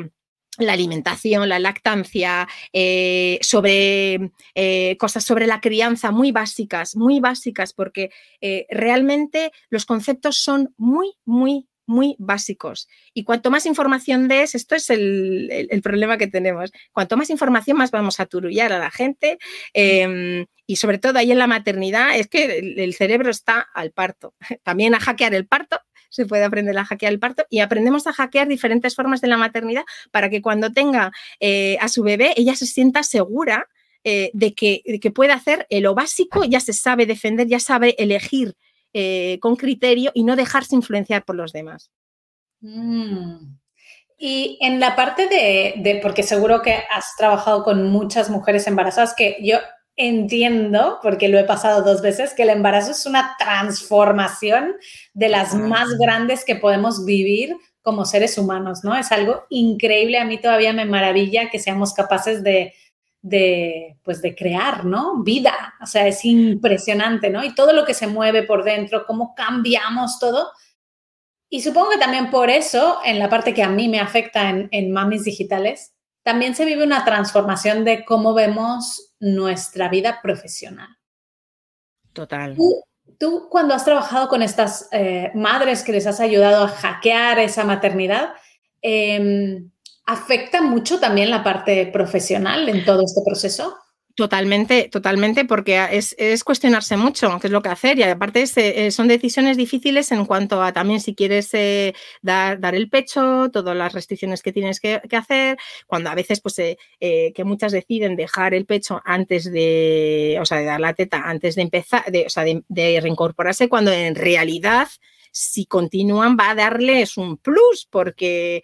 la 0.59 0.73
alimentación, 0.73 1.49
la 1.49 1.59
lactancia, 1.59 2.49
eh, 2.73 3.39
sobre 3.43 4.31
eh, 4.55 4.97
cosas 4.99 5.25
sobre 5.25 5.47
la 5.47 5.61
crianza 5.61 6.11
muy 6.11 6.33
básicas, 6.33 6.97
muy 6.97 7.21
básicas, 7.21 7.73
porque 7.73 8.11
eh, 8.41 8.67
realmente 8.71 9.53
los 9.71 9.87
conceptos 9.87 10.37
son 10.37 10.75
muy, 10.77 11.15
muy, 11.25 11.67
muy 11.87 12.17
básicos. 12.19 12.89
Y 13.13 13.25
cuanto 13.25 13.51
más 13.51 13.67
información 13.67 14.29
des, 14.29 14.55
esto 14.55 14.75
es 14.75 14.91
el, 14.91 15.81
problema 15.83 16.17
que 16.17 16.27
tenemos, 16.27 16.73
cuanto 16.93 17.17
más 17.17 17.31
información 17.31 17.77
más 17.77 17.91
vamos 17.91 18.21
a 18.21 18.27
turullar 18.27 18.73
a 18.73 18.79
la 18.79 18.91
gente 18.91 19.39
em, 19.73 20.47
y 20.67 20.77
sobre 20.77 20.99
todo 20.99 21.19
ahí 21.19 21.31
en 21.31 21.39
la 21.39 21.47
maternidad 21.47 22.17
es 22.17 22.29
que 22.29 22.59
el 22.77 22.95
cerebro 22.95 23.31
está 23.31 23.61
al 23.75 23.91
parto, 23.93 24.35
también 24.63 24.95
a 24.95 25.01
hackear 25.01 25.35
el 25.35 25.47
parto 25.47 25.81
se 26.15 26.27
puede 26.27 26.45
aprender 26.45 26.79
a 26.79 26.85
hackear 26.85 27.13
el 27.13 27.19
parto 27.19 27.45
y 27.51 27.59
aprendemos 27.59 28.07
a 28.07 28.13
hackear 28.13 28.47
diferentes 28.47 28.95
formas 28.95 29.21
de 29.21 29.27
la 29.27 29.37
maternidad 29.37 29.83
para 30.13 30.31
que 30.31 30.41
cuando 30.41 30.73
tenga 30.73 31.11
eh, 31.41 31.77
a 31.81 31.89
su 31.89 32.05
bebé 32.05 32.35
ella 32.37 32.55
se 32.55 32.67
sienta 32.67 33.03
segura 33.03 33.69
eh, 34.05 34.31
de, 34.33 34.55
que, 34.55 35.11
puede 35.13 35.33
hacer 35.33 35.67
lo 35.71 35.95
básico, 35.95 36.45
ya 36.45 36.61
se 36.61 36.73
sabe 36.73 37.07
defender, 37.07 37.49
ya 37.49 37.59
sabe 37.59 37.97
elegir 37.99 38.55
eh, 38.93 39.39
con 39.41 39.57
criterio 39.57 40.13
y 40.15 40.23
no 40.23 40.37
dejarse 40.37 40.77
influenciar 40.77 41.25
por 41.25 41.35
los 41.35 41.53
demás. 41.53 41.91
Mm. 42.61 43.57
Y 44.17 44.59
en 44.61 44.79
la 44.79 44.95
parte 44.95 45.27
de, 45.27 45.99
porque 46.01 46.23
seguro 46.23 46.63
que 46.63 46.75
has 46.75 47.17
trabajado 47.17 47.65
con 47.65 47.91
muchas 47.91 48.31
mujeres 48.31 48.67
embarazadas, 48.69 49.15
que 49.17 49.39
yo 49.43 49.59
entiendo, 49.97 50.99
porque 51.03 51.29
lo 51.29 51.39
he 51.39 51.45
pasado 51.45 51.83
dos 51.83 52.03
veces, 52.03 52.35
que 52.35 52.43
el 52.43 52.51
embarazo 52.51 52.91
es 52.91 53.07
una 53.07 53.37
transformación 53.39 54.75
de 55.13 55.29
las 55.29 55.55
más 55.55 55.89
grandes 55.99 56.45
que 56.45 56.57
podemos 56.57 57.05
vivir 57.05 57.57
como 57.81 58.05
seres 58.05 58.39
humanos, 58.39 58.83
¿no? 58.83 58.97
Es 58.97 59.13
algo 59.13 59.45
increíble, 59.51 60.19
a 60.19 60.25
mí 60.25 60.39
todavía 60.39 60.73
me 60.73 60.87
maravilla 60.87 61.51
que 61.51 61.59
seamos 61.59 61.93
capaces 61.93 62.43
de, 62.43 62.73
de, 63.21 63.99
pues 64.03 64.21
de 64.21 64.35
crear, 64.35 64.85
¿no? 64.85 65.23
Vida, 65.23 65.75
o 65.81 65.87
sea, 65.87 66.07
es 66.07 66.25
impresionante, 66.25 67.31
¿no? 67.31 67.45
Y 67.45 67.55
todo 67.55 67.73
lo 67.73 67.85
que 67.85 67.95
se 67.95 68.07
mueve 68.07 68.43
por 68.43 68.65
dentro, 68.65 69.07
cómo 69.07 69.35
cambiamos 69.35 70.19
todo. 70.19 70.51
Y 71.49 71.63
supongo 71.63 71.91
que 71.91 71.99
también 71.99 72.31
por 72.31 72.51
eso, 72.51 72.99
en 73.05 73.19
la 73.19 73.29
parte 73.29 73.55
que 73.55 73.63
a 73.63 73.69
mí 73.69 73.89
me 73.89 74.01
afecta 74.01 74.51
en, 74.51 74.69
en 74.73 74.91
Mamis 74.91 75.25
Digitales, 75.25 75.94
también 76.25 76.55
se 76.55 76.65
vive 76.65 76.83
una 76.83 77.05
transformación 77.05 77.85
de 77.85 78.05
cómo 78.05 78.35
vemos 78.35 79.15
nuestra 79.21 79.89
vida 79.89 80.21
profesional. 80.23 80.89
Total. 82.13 82.57
Tú, 83.19 83.49
cuando 83.51 83.75
has 83.75 83.85
trabajado 83.85 84.29
con 84.29 84.43
estas 84.43 84.89
eh, 84.91 85.31
madres 85.35 85.83
que 85.83 85.93
les 85.93 86.07
has 86.07 86.21
ayudado 86.21 86.65
a 86.65 86.69
hackear 86.69 87.39
esa 87.39 87.65
maternidad, 87.65 88.31
em, 88.81 89.71
¿afecta 90.07 90.63
mucho 90.63 90.99
también 90.99 91.31
la 91.31 91.45
parte 91.45 91.87
profesional 91.87 92.69
en 92.69 92.85
todo 92.85 93.03
este 93.05 93.21
proceso? 93.25 93.77
Totalmente, 94.17 94.89
totalmente, 94.91 95.45
porque 95.45 95.89
es, 95.91 96.45
cuestionarse 96.45 96.97
mucho 96.97 97.41
qué 97.41 97.49
es 97.49 97.53
lo 97.53 97.63
que 97.63 97.71
hacer. 97.71 97.99
Y 97.99 98.05
aparte 98.05 98.45
eh, 98.55 98.93
son 98.93 99.09
decisiones 99.09 99.57
difíciles 99.57 100.13
en 100.13 100.25
cuanto 100.25 100.63
a 100.63 100.73
también 100.73 101.01
si 101.01 101.17
quieres 101.17 101.53
eh, 101.53 101.95
dar, 102.23 102.61
dar, 102.61 102.77
el 102.77 102.89
pecho, 102.89 103.51
todas 103.53 103.77
las 103.77 103.93
restricciones 103.93 104.41
que 104.41 104.53
tienes 104.53 104.79
que, 104.79 105.01
hacer, 105.17 105.59
cuando 105.89 106.11
a 106.11 106.15
veces 106.15 106.41
pues 106.41 106.61
eh, 106.61 106.77
que 107.35 107.45
muchas 107.45 107.73
deciden 107.73 108.15
dejar 108.15 108.55
el 108.55 108.67
pecho 108.67 109.03
antes 109.05 109.51
de, 109.51 110.39
o 110.41 110.45
sea, 110.45 110.59
de 110.59 110.65
dar 110.65 110.81
la 110.81 110.95
teta 110.95 111.23
antes 111.29 111.57
de 111.57 111.63
empezar, 111.63 112.05
de, 112.13 112.27
o 112.27 112.31
sea, 112.31 112.45
de 112.45 113.01
reincorporarse, 113.01 113.69
cuando 113.69 113.91
en 113.91 114.15
realidad 114.15 114.87
si 115.35 115.67
continúan 115.67 116.37
va 116.39 116.51
a 116.51 116.55
darles 116.55 117.17
un 117.17 117.37
plus 117.37 117.89
porque 117.91 118.63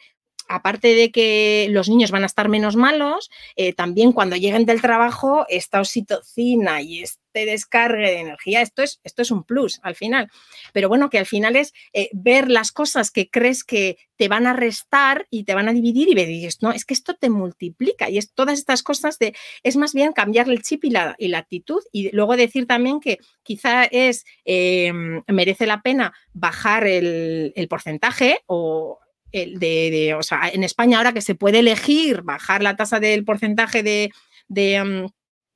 aparte 0.51 0.95
de 0.95 1.13
que 1.13 1.69
los 1.71 1.89
niños 1.89 2.11
van 2.11 2.25
a 2.25 2.27
estar 2.27 2.49
menos 2.49 2.75
malos, 2.75 3.31
eh, 3.55 3.73
también 3.73 4.13
cuando 4.13 4.37
lleguen 4.37 4.67
del 4.67 4.83
trabajo, 4.83 5.47
esta 5.49 5.79
oxitocina 5.79 6.83
y 6.83 7.03
este 7.03 7.47
descargue 7.47 8.11
de 8.11 8.19
energía, 8.19 8.61
esto 8.61 8.83
es, 8.83 9.01
esto 9.05 9.23
es 9.23 9.31
un 9.31 9.45
plus 9.45 9.79
al 9.83 9.95
final. 9.95 10.29
Pero 10.73 10.89
bueno, 10.89 11.09
que 11.09 11.19
al 11.19 11.27
final 11.27 11.55
es 11.55 11.73
eh, 11.93 12.11
ver 12.13 12.51
las 12.51 12.73
cosas 12.73 13.13
que 13.13 13.31
crees 13.31 13.63
que 13.63 13.97
te 14.17 14.27
van 14.27 14.49
a 14.49 14.53
restar 14.53 15.29
y 15.31 15.45
te 15.45 15.55
van 15.55 15.69
a 15.69 15.73
dividir 15.73 16.09
y 16.09 16.27
dices, 16.27 16.59
no, 16.63 16.73
es 16.73 16.85
que 16.85 16.95
esto 16.95 17.15
te 17.15 17.31
multiplica 17.31 18.11
y 18.11 18.19
es 18.19 18.33
todas 18.35 18.59
estas 18.59 18.83
cosas 18.83 19.21
de, 19.21 19.35
es 19.63 19.77
más 19.77 19.95
bien 19.95 20.13
cambiarle 20.13 20.55
el 20.55 20.63
chip 20.63 20.85
y 20.85 20.91
la, 20.91 21.15
y 21.17 21.29
la 21.29 21.39
actitud 21.39 21.81
y 21.93 22.11
luego 22.15 22.37
decir 22.37 22.67
también 22.67 22.99
que 22.99 23.19
quizá 23.45 23.85
es, 23.85 24.25
em, 24.45 25.23
merece 25.29 25.67
la 25.67 25.81
pena 25.81 26.13
bajar 26.33 26.89
el, 26.89 27.53
el 27.55 27.69
porcentaje 27.69 28.41
o 28.47 28.99
de, 29.33 30.15
o 30.19 30.23
sea, 30.23 30.49
en 30.53 30.65
España 30.65 30.99
ahora 30.99 31.13
que 31.13 31.21
se 31.21 31.35
puede 31.35 31.61
elegir 31.61 32.23
bajar 32.23 32.63
la 32.63 32.77
tasa 32.77 33.01
del 33.01 33.25
porcentaje 33.25 33.83
de, 33.83 34.11
de, 34.49 35.09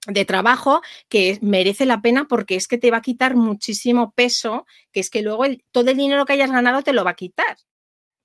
de 0.07 0.25
trabajo 0.25 0.83
que 1.09 1.39
merece 1.43 1.87
la 1.87 2.03
pena 2.03 2.27
porque 2.29 2.57
es 2.57 2.69
que 2.69 2.79
te 2.79 2.91
va 2.91 2.99
a 2.99 3.03
quitar 3.03 3.37
muchísimo 3.37 4.13
peso, 4.13 4.67
que 4.93 5.01
es 5.01 5.11
que 5.11 5.23
luego 5.23 5.45
todo 5.73 5.91
el 5.91 5.97
dinero 5.97 6.25
que 6.25 6.35
hayas 6.35 6.51
ganado 6.51 6.83
te 6.83 6.93
lo 6.93 7.05
va 7.05 7.13
a 7.13 7.17
quitar. 7.17 7.57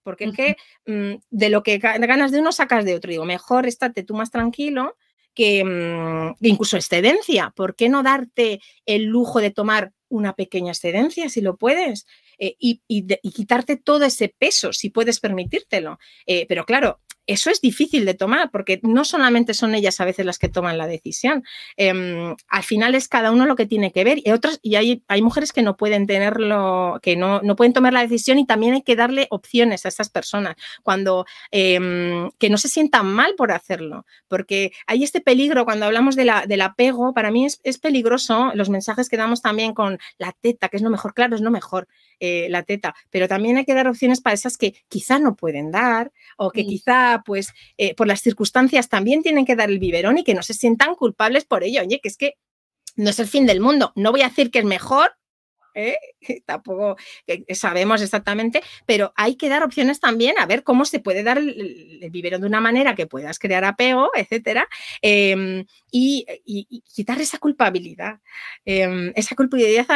Porque 0.04 0.26
es 0.26 0.36
que 0.36 0.56
mm, 0.86 1.20
de 1.30 1.50
lo 1.50 1.62
que 1.62 1.78
ganas 1.78 2.32
de 2.32 2.40
uno 2.40 2.52
sacas 2.52 2.86
de 2.86 2.96
otro. 2.96 3.12
Digo, 3.12 3.26
mejor 3.26 3.68
estate 3.68 4.04
tú 4.04 4.16
más 4.16 4.32
tranquilo 4.32 4.96
que, 5.34 5.64
mm, 5.64 6.46
incluso 6.46 6.78
excedencia. 6.78 7.52
¿Por 7.56 7.76
qué 7.76 7.90
no 7.90 8.04
darte 8.04 8.62
el 8.86 9.06
lujo 9.06 9.40
de 9.40 9.52
tomar 9.52 9.94
una 10.10 10.34
pequeña 10.34 10.72
excedencia 10.72 11.30
si 11.30 11.42
lo 11.42 11.58
puedes? 11.58 12.06
Eh, 12.38 12.56
y, 12.60 12.82
quitarte 13.32 13.78
todo 13.78 14.06
ese 14.06 14.30
peso 14.30 14.74
si 14.74 14.90
puedes 14.90 15.20
permitírtelo. 15.20 16.00
Eh, 16.26 16.46
pero 16.48 16.66
claro, 16.66 17.00
eso 17.30 17.52
es 17.52 17.62
difícil 17.62 18.06
de 18.06 18.16
tomar 18.16 18.50
porque 18.50 18.80
no 18.82 19.06
solamente 19.06 19.54
son 19.54 19.76
ellas 19.76 20.02
a 20.02 20.06
veces 20.06 20.26
las 20.26 20.40
que 20.40 20.50
toman 20.50 20.80
la 20.80 20.88
decisión. 20.88 21.44
Em, 21.78 22.36
al 22.48 22.64
final 22.64 22.96
es 22.96 23.08
cada 23.08 23.32
uno 23.32 23.46
lo 23.46 23.56
que 23.56 23.68
tiene 23.68 23.92
que 23.92 24.04
ver 24.04 24.20
y 24.26 24.32
otros 24.32 24.60
y 24.64 24.76
hay, 24.76 25.04
hay 25.08 25.22
mujeres 25.22 25.54
que 25.54 25.62
no 25.62 25.78
pueden 25.78 26.08
tenerlo, 26.08 27.00
que 27.04 27.16
no, 27.16 27.40
no, 27.42 27.56
pueden 27.56 27.74
tomar 27.74 27.94
la 27.94 28.02
decisión 28.02 28.40
y 28.40 28.48
también 28.48 28.74
hay 28.74 28.82
que 28.82 28.96
darle 28.96 29.28
opciones 29.30 29.86
a 29.86 29.90
estas 29.90 30.10
personas 30.10 30.56
cuando 30.82 31.28
em, 31.52 32.32
que 32.40 32.50
no 32.50 32.58
se 32.58 32.68
sientan 32.68 33.06
mal 33.06 33.36
por 33.38 33.52
hacerlo, 33.52 34.08
porque 34.28 34.72
hay 34.88 35.04
este 35.04 35.22
peligro 35.22 35.66
cuando 35.66 35.86
hablamos 35.86 36.16
de 36.16 36.26
la, 36.26 36.48
del 36.48 36.62
apego. 36.62 37.14
Para 37.14 37.30
mí 37.30 37.46
es, 37.46 37.62
es, 37.64 37.78
peligroso 37.78 38.52
los 38.56 38.70
mensajes 38.70 39.08
que 39.08 39.18
damos 39.18 39.44
también 39.44 39.76
con 39.76 40.00
la 40.18 40.34
teta, 40.42 40.70
que 40.70 40.78
es 40.78 40.84
lo 40.84 40.90
mejor, 40.90 41.14
claro, 41.14 41.36
es 41.36 41.42
lo 41.42 41.52
mejor 41.52 41.88
eh, 42.20 42.48
la 42.50 42.64
teta, 42.64 42.96
pero 43.12 43.28
también 43.28 43.58
hay 43.58 43.66
que 43.66 43.74
dar 43.74 43.88
opciones 43.88 44.20
para 44.20 44.34
esas 44.34 44.58
que 44.58 44.74
quizá 44.90 45.20
no 45.20 45.36
pueden 45.36 45.72
dar 45.72 46.12
o 46.36 46.52
que 46.52 46.66
quizá 46.66 47.19
pues 47.24 47.54
eh, 47.78 47.96
por 47.96 48.08
las 48.08 48.22
circunstancias 48.22 48.90
también 48.90 49.22
tienen 49.22 49.46
que 49.46 49.56
dar 49.56 49.70
el 49.70 49.80
biberón 49.80 50.18
y 50.18 50.24
que 50.24 50.34
no 50.34 50.44
se 50.44 50.54
sientan 50.54 50.96
culpables 50.96 51.46
por 51.46 51.64
ello. 51.64 51.82
Oye, 51.82 52.00
que 52.02 52.08
es 52.08 52.18
que 52.18 52.34
no 52.96 53.10
es 53.10 53.20
el 53.20 53.28
fin 53.28 53.46
del 53.46 53.62
mundo. 53.62 53.92
No 53.96 54.12
voy 54.12 54.22
a 54.22 54.30
decir 54.30 54.52
que 54.52 54.60
es 54.60 54.66
mejor, 54.66 55.12
¿eh? 55.74 55.98
tampoco 56.46 56.98
sabemos 57.54 58.02
exactamente, 58.02 58.62
pero 58.86 59.14
hay 59.16 59.36
que 59.36 59.50
dar 59.50 59.64
opciones 59.64 60.00
también 60.00 60.38
a 60.38 60.46
ver 60.46 60.64
cómo 60.64 60.86
se 60.86 61.00
puede 61.00 61.24
dar 61.24 61.38
el, 61.38 62.10
biberón 62.12 62.42
de 62.42 62.48
una 62.48 62.62
manera 62.62 62.96
que 62.96 63.08
puedas 63.08 63.40
crear 63.40 63.64
apego, 63.64 64.10
etcétera, 64.16 64.68
em, 65.02 65.66
y, 65.92 66.26
quitar 66.94 67.22
esa 67.22 67.38
culpabilidad, 67.38 68.20
em, 68.66 69.12
esa 69.16 69.36
culpabilidad 69.36 69.88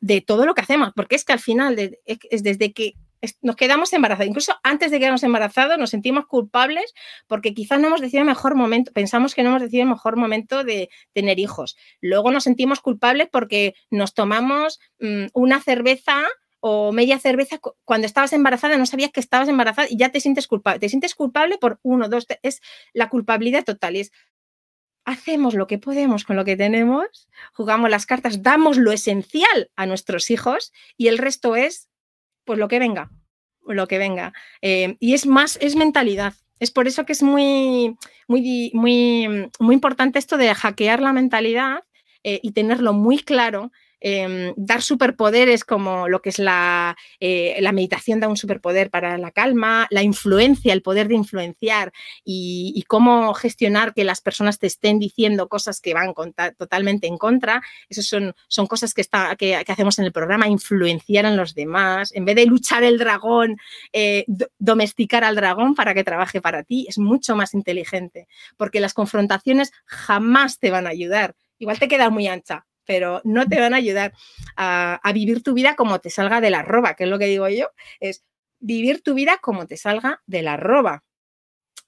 de 0.00 0.20
todo 0.20 0.46
lo 0.46 0.54
que 0.54 0.62
hacemos, 0.62 0.92
porque 0.94 1.16
es 1.16 1.24
que 1.24 1.32
al 1.32 1.40
final, 1.40 1.98
es 2.04 2.42
desde 2.42 2.72
que 2.72 2.94
nos 3.42 3.56
quedamos 3.56 3.92
embarazados. 3.92 4.28
Incluso 4.28 4.54
antes 4.62 4.90
de 4.90 4.98
quedarnos 4.98 5.22
embarazados 5.22 5.78
nos 5.78 5.90
sentimos 5.90 6.26
culpables 6.26 6.94
porque 7.26 7.54
quizás 7.54 7.80
no 7.80 7.88
hemos 7.88 8.00
decidido 8.00 8.22
el 8.22 8.28
mejor 8.28 8.54
momento, 8.54 8.92
pensamos 8.92 9.34
que 9.34 9.42
no 9.42 9.50
hemos 9.50 9.62
decidido 9.62 9.84
el 9.84 9.90
mejor 9.90 10.16
momento 10.16 10.64
de 10.64 10.90
tener 11.12 11.38
hijos. 11.38 11.76
Luego 12.00 12.30
nos 12.30 12.44
sentimos 12.44 12.80
culpables 12.80 13.28
porque 13.30 13.74
nos 13.90 14.14
tomamos 14.14 14.80
mm, 15.00 15.26
una 15.32 15.60
cerveza 15.60 16.24
o 16.60 16.92
media 16.92 17.18
cerveza 17.18 17.60
cuando 17.84 18.06
estabas 18.06 18.32
embarazada, 18.32 18.76
no 18.76 18.86
sabías 18.86 19.12
que 19.12 19.20
estabas 19.20 19.48
embarazada 19.48 19.86
y 19.90 19.96
ya 19.96 20.10
te 20.10 20.20
sientes 20.20 20.46
culpable. 20.48 20.80
Te 20.80 20.88
sientes 20.88 21.14
culpable 21.14 21.58
por 21.58 21.78
uno, 21.82 22.08
dos, 22.08 22.26
tres, 22.26 22.40
es 22.42 22.60
la 22.92 23.08
culpabilidad 23.08 23.64
total. 23.64 23.96
Es, 23.96 24.10
hacemos 25.04 25.54
lo 25.54 25.66
que 25.66 25.78
podemos 25.78 26.24
con 26.24 26.36
lo 26.36 26.44
que 26.44 26.56
tenemos, 26.56 27.28
jugamos 27.52 27.88
las 27.88 28.06
cartas, 28.06 28.42
damos 28.42 28.76
lo 28.76 28.90
esencial 28.90 29.70
a 29.76 29.86
nuestros 29.86 30.30
hijos 30.30 30.72
y 30.96 31.06
el 31.06 31.18
resto 31.18 31.54
es 31.54 31.88
pues 32.46 32.58
lo 32.58 32.68
que 32.68 32.78
venga. 32.78 33.10
lo 33.66 33.88
que 33.88 33.98
venga. 33.98 34.32
Eh, 34.62 34.96
y 35.00 35.14
es 35.14 35.26
más, 35.26 35.58
es 35.60 35.74
mentalidad. 35.74 36.34
Es 36.60 36.70
por 36.70 36.86
eso 36.86 37.04
que 37.04 37.12
es 37.12 37.22
muy, 37.22 37.96
muy, 38.28 38.70
muy, 38.72 39.50
muy 39.58 39.74
importante 39.74 40.18
esto 40.18 40.36
de 40.38 40.54
hackear 40.54 41.00
la 41.00 41.12
mentalidad 41.12 41.84
eh, 42.22 42.40
y 42.42 42.52
tenerlo 42.52 42.92
muy 42.92 43.18
claro 43.18 43.72
Em, 44.00 44.52
dar 44.56 44.82
superpoderes 44.82 45.64
como 45.64 46.06
lo 46.06 46.20
que 46.20 46.28
es 46.28 46.38
la, 46.38 46.96
eh, 47.18 47.56
la, 47.60 47.72
meditación 47.72 48.20
da 48.20 48.28
un 48.28 48.36
superpoder 48.36 48.90
para 48.90 49.16
la 49.16 49.30
calma, 49.30 49.86
la 49.90 50.02
influencia, 50.02 50.74
el 50.74 50.82
poder 50.82 51.08
de 51.08 51.14
influenciar 51.14 51.92
y, 52.22 52.84
cómo 52.88 53.32
gestionar 53.34 53.94
que 53.94 54.04
las 54.04 54.20
personas 54.20 54.58
te 54.58 54.66
estén 54.66 54.98
diciendo 54.98 55.48
cosas 55.48 55.80
que 55.80 55.94
van 55.94 56.14
totalmente 56.56 57.06
en 57.06 57.16
contra. 57.18 57.62
Esas 57.88 58.06
son, 58.06 58.34
son 58.48 58.66
cosas 58.66 58.94
que, 58.94 59.00
está, 59.00 59.34
que, 59.36 59.56
hacemos 59.56 59.98
en 59.98 60.04
el 60.04 60.12
programa, 60.12 60.46
influenciar 60.46 61.24
en 61.24 61.36
los 61.36 61.54
demás. 61.54 62.12
En 62.14 62.24
vez 62.24 62.36
de 62.36 62.46
luchar 62.46 62.84
el 62.84 62.98
dragón, 62.98 63.56
eh, 63.92 64.24
domesticar 64.58 65.24
al 65.24 65.36
dragón 65.36 65.74
para 65.74 65.94
que 65.94 66.04
trabaje 66.04 66.40
para 66.40 66.62
ti, 66.62 66.86
es 66.88 66.98
mucho 66.98 67.34
más 67.34 67.54
inteligente, 67.54 68.28
porque 68.56 68.80
las 68.80 68.94
confrontaciones 68.94 69.72
jamás 69.86 70.58
te 70.58 70.70
van 70.70 70.86
a 70.86 70.90
ayudar. 70.90 71.34
Igual 71.58 71.78
te 71.78 71.88
queda 71.88 72.10
muy 72.10 72.26
ancha, 72.28 72.66
pero 72.86 73.20
no 73.24 73.46
te 73.46 73.60
van 73.60 73.74
a 73.74 73.78
ayudar 73.78 74.14
a, 74.56 75.00
vivir 75.12 75.42
tu 75.42 75.52
vida 75.52 75.74
como 75.76 76.00
te 76.00 76.10
salga 76.10 76.40
de 76.40 76.50
la 76.50 76.62
roba, 76.62 76.94
que 76.94 77.04
es 77.04 77.10
lo 77.10 77.18
que 77.18 77.26
digo 77.26 77.48
yo, 77.48 77.70
es 78.00 78.24
vivir 78.58 79.02
tu 79.02 79.14
vida 79.14 79.38
como 79.42 79.66
te 79.66 79.76
salga 79.76 80.22
de 80.26 80.42
la 80.42 80.56
roba, 80.56 81.04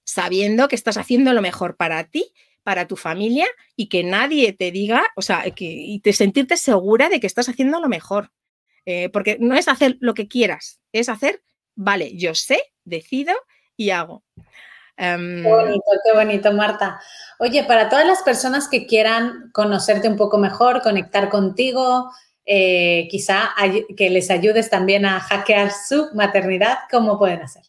sabiendo 0.04 0.68
que 0.68 0.76
estás 0.76 0.96
haciendo 0.96 1.32
lo 1.32 1.42
mejor 1.42 1.76
para 1.76 2.04
ti, 2.04 2.32
para 2.62 2.87
tu 2.87 2.96
familia 2.96 3.46
y 3.76 3.88
que 3.88 4.04
nadie 4.04 4.52
te 4.52 4.70
diga, 4.70 5.06
o 5.16 5.22
sea, 5.22 5.50
que, 5.52 5.64
y 5.64 6.00
te 6.00 6.12
sentirte 6.12 6.56
segura 6.56 7.08
de 7.08 7.20
que 7.20 7.26
estás 7.26 7.48
haciendo 7.48 7.80
lo 7.80 7.88
mejor. 7.88 8.30
Eh, 8.90 9.11
porque 9.11 9.37
no 9.38 9.54
es 9.54 9.68
hacer 9.68 9.98
lo 10.00 10.14
que 10.14 10.28
quieras, 10.28 10.80
es 10.92 11.11
hacer, 11.11 11.42
vale, 11.74 12.16
yo 12.16 12.34
sé, 12.34 12.62
decido 12.84 13.34
y 13.76 13.90
hago. 13.90 14.24
Em, 14.98 15.42
qué 15.42 15.48
bonito, 15.48 15.84
qué 16.04 16.12
bonito, 16.12 16.52
Marta. 16.52 17.00
Oye, 17.38 17.62
para 17.64 17.88
todas 17.88 18.06
las 18.06 18.22
personas 18.22 18.68
que 18.68 18.87
quieran 18.87 19.50
conocerte 19.52 20.08
un 20.08 20.16
poco 20.16 20.38
mejor, 20.38 20.82
conectar 20.82 21.28
contigo, 21.28 22.11
eh, 22.44 23.06
quizá 23.11 23.54
que 23.96 24.11
les 24.11 24.30
ayudes 24.30 24.70
también 24.70 25.06
a 25.06 25.20
hackear 25.20 25.70
su 25.70 26.08
maternidad, 26.14 26.78
¿cómo 26.90 27.18
pueden 27.18 27.42
hacer? 27.42 27.62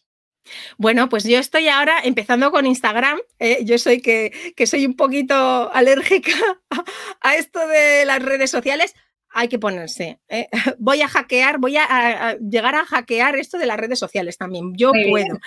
Bueno, 0.76 1.08
pues 1.08 1.22
yo 1.24 1.38
estoy 1.38 1.68
ahora 1.68 1.98
empezando 2.02 2.50
con 2.50 2.66
Instagram. 2.66 3.20
Eh, 3.38 3.64
yo 3.64 3.78
soy 3.78 4.00
que, 4.00 4.52
que, 4.56 4.66
soy 4.66 4.84
un 4.84 4.96
poquito 4.96 5.70
alérgica 5.72 6.32
a 7.20 7.36
esto 7.36 7.64
de 7.68 8.04
las 8.06 8.20
redes 8.20 8.50
sociales, 8.50 8.94
hay 9.32 9.48
que 9.48 9.58
ponerse. 9.58 10.20
¿eh? 10.28 10.48
Voy 10.78 11.02
a 11.02 11.08
hackear, 11.08 11.58
voy 11.58 11.76
a, 11.76 12.36
llegar 12.38 12.74
a 12.74 12.84
hackear 12.84 13.36
esto 13.36 13.58
de 13.58 13.66
las 13.66 13.78
redes 13.78 13.98
sociales 13.98 14.36
también. 14.36 14.74
Yo 14.76 14.92
puedo. 14.92 15.38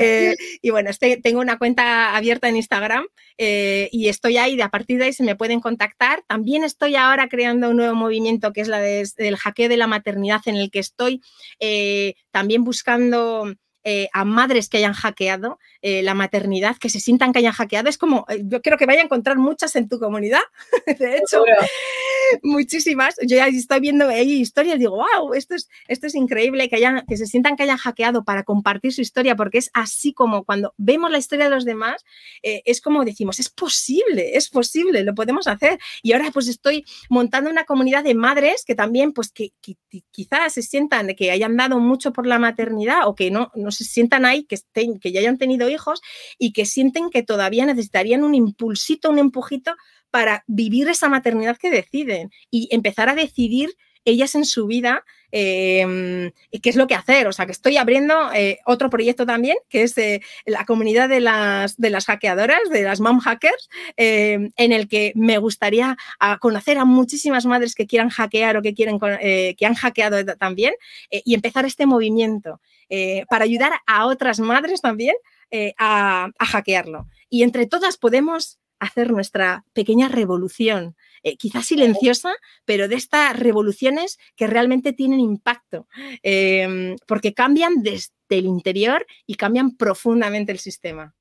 Eh, 0.00 0.34
y 0.62 0.70
bueno, 0.70 0.90
este, 0.90 1.16
tengo 1.16 1.40
una 1.40 1.58
cuenta 1.58 2.16
abierta 2.16 2.48
en 2.48 2.56
Instagram 2.56 3.06
eh, 3.38 3.88
y 3.92 4.08
estoy 4.08 4.36
ahí, 4.36 4.56
de 4.56 4.62
a 4.62 4.68
partir 4.68 4.98
de 4.98 5.06
ahí 5.06 5.12
se 5.12 5.24
me 5.24 5.36
pueden 5.36 5.60
contactar. 5.60 6.22
También 6.26 6.64
estoy 6.64 6.96
ahora 6.96 7.28
creando 7.28 7.70
un 7.70 7.76
nuevo 7.76 7.94
movimiento 7.94 8.52
que 8.52 8.60
es 8.60 8.68
la 8.68 8.80
del 8.80 9.36
hackeo 9.36 9.68
de 9.68 9.76
la 9.76 9.86
maternidad 9.86 10.42
en 10.46 10.56
el 10.56 10.70
que 10.70 10.80
estoy 10.80 11.20
también 12.30 12.64
buscando 12.64 13.46
eh, 13.86 14.08
a 14.14 14.24
madres 14.24 14.70
que 14.70 14.78
hayan 14.78 14.94
hackeado 14.94 15.58
eh, 15.82 16.02
la 16.02 16.14
maternidad, 16.14 16.78
que 16.78 16.88
se 16.88 17.00
sientan 17.00 17.34
que 17.34 17.40
hayan 17.40 17.52
hackeado. 17.52 17.90
Es 17.90 17.98
como, 17.98 18.24
yo 18.44 18.62
creo 18.62 18.78
que 18.78 18.86
vaya 18.86 19.02
a 19.02 19.04
encontrar 19.04 19.36
muchas 19.36 19.76
en 19.76 19.90
tu 19.90 19.98
comunidad, 19.98 20.40
de 20.98 21.18
hecho, 21.18 21.44
muchísimas. 22.42 23.16
Yo 23.22 23.36
ya 23.36 23.46
estoy 23.46 23.80
viendo 23.80 24.08
ahí 24.08 24.40
historias, 24.40 24.78
digo, 24.78 24.96
wow, 24.96 25.34
esto 25.34 25.54
es, 25.54 25.68
esto 25.88 26.06
es 26.06 26.14
increíble, 26.14 26.68
que, 26.68 26.76
hayan, 26.76 27.04
que 27.06 27.16
se 27.16 27.26
sientan 27.26 27.56
que 27.56 27.64
hayan 27.64 27.76
hackeado 27.76 28.24
para 28.24 28.44
compartir 28.44 28.92
su 28.92 29.00
historia, 29.00 29.36
porque 29.36 29.58
es 29.58 29.70
así 29.74 30.12
como 30.12 30.44
cuando 30.44 30.74
vemos 30.76 31.10
la 31.10 31.18
historia 31.18 31.46
de 31.46 31.50
los 31.50 31.64
demás, 31.64 32.04
es 32.42 32.80
como 32.80 33.04
decimos, 33.04 33.38
es 33.38 33.48
posible, 33.48 34.36
es 34.36 34.50
posible, 34.50 35.02
lo 35.04 35.14
podemos 35.14 35.46
hacer. 35.46 35.78
Y 36.02 36.12
ahora 36.12 36.30
pues 36.32 36.48
estoy 36.48 36.84
montando 37.08 37.50
una 37.50 37.64
comunidad 37.64 38.04
de 38.04 38.14
madres 38.14 38.64
que 38.64 38.74
también, 38.74 39.12
pues 39.12 39.30
que, 39.30 39.52
quizás 40.10 40.54
se 40.54 40.62
sientan 40.62 41.14
que 41.14 41.30
hayan 41.30 41.56
dado 41.56 41.78
mucho 41.78 42.12
por 42.12 42.26
la 42.26 42.38
maternidad 42.38 43.06
o 43.06 43.14
que 43.14 43.30
no, 43.30 43.50
no 43.54 43.70
se 43.70 43.84
sientan 43.84 44.24
ahí, 44.24 44.44
que, 44.44 44.56
estén, 44.56 44.98
que 44.98 45.12
ya 45.12 45.20
hayan 45.20 45.38
tenido 45.38 45.68
hijos 45.68 46.00
y 46.38 46.52
que 46.52 46.66
sienten 46.66 47.10
que 47.10 47.22
todavía 47.22 47.66
necesitarían 47.66 48.24
un 48.24 48.34
impulsito, 48.34 49.10
un 49.10 49.18
empujito 49.18 49.74
para 50.14 50.44
vivir 50.46 50.88
esa 50.88 51.08
maternidad 51.08 51.56
que 51.56 51.72
deciden 51.72 52.30
y 52.48 52.68
empezar 52.70 53.08
a 53.08 53.16
decidir 53.16 53.70
ellas 54.04 54.36
en 54.36 54.44
su 54.44 54.68
vida 54.68 55.04
em, 55.32 56.30
qué 56.62 56.70
es 56.70 56.76
lo 56.76 56.86
que 56.86 56.94
hacer. 56.94 57.26
O 57.26 57.32
sea, 57.32 57.46
que 57.46 57.50
estoy 57.50 57.78
abriendo 57.78 58.32
eh, 58.32 58.60
otro 58.64 58.90
proyecto 58.90 59.26
también, 59.26 59.56
que 59.68 59.82
es 59.82 59.98
eh, 59.98 60.20
la 60.46 60.66
comunidad 60.66 61.08
de 61.08 61.18
las, 61.18 61.76
de 61.78 61.90
las 61.90 62.04
hackeadoras, 62.04 62.70
de 62.70 62.84
las 62.84 63.00
mom 63.00 63.18
hackers, 63.18 63.68
em, 63.96 64.52
en 64.56 64.70
el 64.70 64.86
que 64.86 65.10
me 65.16 65.38
gustaría 65.38 65.96
conocer 66.40 66.78
a 66.78 66.84
muchísimas 66.84 67.44
madres 67.44 67.74
que 67.74 67.88
quieran 67.88 68.10
hackear 68.10 68.56
o 68.56 68.62
que, 68.62 68.72
quieren, 68.72 69.00
eh, 69.20 69.56
que 69.58 69.66
han 69.66 69.74
hackeado 69.74 70.24
también 70.36 70.74
y 71.10 71.34
empezar 71.34 71.64
este 71.64 71.86
movimiento. 71.86 72.60
Para 73.28 73.44
ayudar 73.44 73.72
a 73.86 74.06
otras 74.06 74.38
madres 74.38 74.80
también 74.80 75.16
eh, 75.56 75.72
a, 75.78 76.32
hackearlo. 76.40 77.06
Y 77.30 77.44
entre 77.44 77.66
todas 77.66 77.96
podemos 77.96 78.58
hacer 78.78 79.10
nuestra 79.10 79.64
pequeña 79.72 80.08
revolución, 80.08 80.96
eh, 81.22 81.36
quizás 81.36 81.66
silenciosa, 81.66 82.32
pero 82.64 82.88
de 82.88 82.96
estas 82.96 83.38
revoluciones 83.38 84.18
que 84.36 84.46
realmente 84.46 84.92
tienen 84.92 85.20
impacto, 85.20 85.86
em, 86.22 86.96
porque 87.06 87.34
cambian 87.34 87.82
desde 87.82 88.12
el 88.30 88.46
interior 88.46 89.06
y 89.26 89.34
cambian 89.36 89.76
profundamente 89.76 90.52
el 90.52 90.58
sistema. 90.58 91.14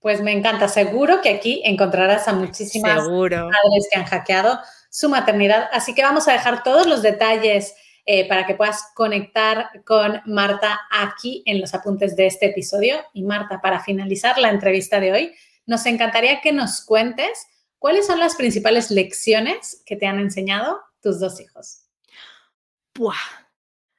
Pues 0.00 0.22
me 0.22 0.32
encanta, 0.32 0.66
seguro 0.68 1.20
que 1.20 1.28
aquí 1.28 1.62
encontrarás 1.64 2.26
a 2.26 2.32
muchísimas 2.32 3.06
madres 3.06 3.88
que 3.90 3.98
han 3.98 4.06
hackeado 4.06 4.58
su 4.90 5.08
maternidad, 5.08 5.68
así 5.72 5.94
que 5.94 6.02
vamos 6.02 6.26
a 6.26 6.32
dejar 6.32 6.62
todos 6.62 6.86
los 6.86 7.02
detalles 7.02 7.74
eh, 8.06 8.26
para 8.26 8.46
que 8.46 8.54
puedas 8.54 8.88
conectar 8.94 9.70
con 9.84 10.20
Marta 10.24 10.80
aquí 10.90 11.42
en 11.44 11.60
los 11.60 11.74
apuntes 11.74 12.16
de 12.16 12.26
este 12.26 12.46
episodio. 12.46 12.96
Y 13.12 13.22
Marta, 13.22 13.60
para 13.60 13.80
finalizar 13.80 14.38
la 14.38 14.48
entrevista 14.48 14.98
de 14.98 15.12
hoy, 15.12 15.34
nos 15.66 15.86
encantaría 15.86 16.40
que 16.40 16.52
nos 16.52 16.80
cuentes 16.80 17.46
cuáles 17.78 18.06
son 18.06 18.18
las 18.18 18.36
principales 18.36 18.90
lecciones 18.90 19.82
que 19.86 19.96
te 19.96 20.06
han 20.06 20.18
enseñado 20.18 20.80
tus 21.02 21.20
dos 21.20 21.40
hijos. 21.40 21.84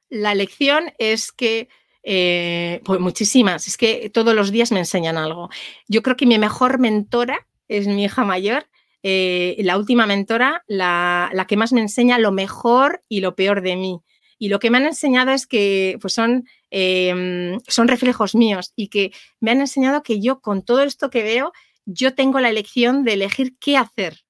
La 0.08 0.34
lección 0.34 0.92
es 0.98 1.32
que 1.32 1.68
eh, 2.04 2.80
pues 2.84 3.00
muchísimas, 3.00 3.68
es 3.68 3.76
que 3.76 4.10
todos 4.10 4.34
los 4.34 4.50
días 4.50 4.72
me 4.72 4.80
enseñan 4.80 5.16
algo. 5.16 5.50
Yo 5.88 6.02
creo 6.02 6.16
que 6.16 6.26
mi 6.26 6.38
mejor 6.38 6.78
mentora 6.78 7.46
es 7.68 7.86
mi 7.86 8.04
hija 8.04 8.24
mayor 8.24 8.66
eh, 9.02 9.56
la 9.58 9.76
última 9.76 10.06
mentora, 10.06 10.64
la, 10.68 11.44
que 11.48 11.56
más 11.56 11.72
me 11.72 11.80
enseña 11.80 12.18
lo 12.18 12.30
mejor 12.30 13.02
y 13.08 13.20
lo 13.20 13.34
peor 13.34 13.62
de 13.62 13.76
mí. 13.76 14.00
Y 14.42 14.48
lo 14.48 14.58
que 14.58 14.70
me 14.70 14.78
han 14.78 14.86
enseñado 14.86 15.30
es 15.30 15.46
que 15.46 15.98
pues 16.00 16.14
son, 16.14 16.48
em, 16.68 17.60
son 17.68 17.86
reflejos 17.86 18.34
míos 18.34 18.72
y 18.74 18.88
que 18.88 19.12
me 19.38 19.52
han 19.52 19.60
enseñado 19.60 20.02
que 20.02 20.20
yo 20.20 20.40
con 20.40 20.64
todo 20.64 20.82
esto 20.82 21.10
que 21.10 21.22
veo, 21.22 21.52
yo 21.84 22.16
tengo 22.16 22.40
la 22.40 22.48
elección 22.48 23.04
de 23.04 23.12
elegir 23.12 23.54
qué 23.60 23.76
hacer 23.76 24.24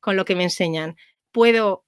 con 0.00 0.16
lo 0.16 0.24
que 0.24 0.34
me 0.34 0.42
enseñan. 0.42 0.96
Puedo 1.30 1.84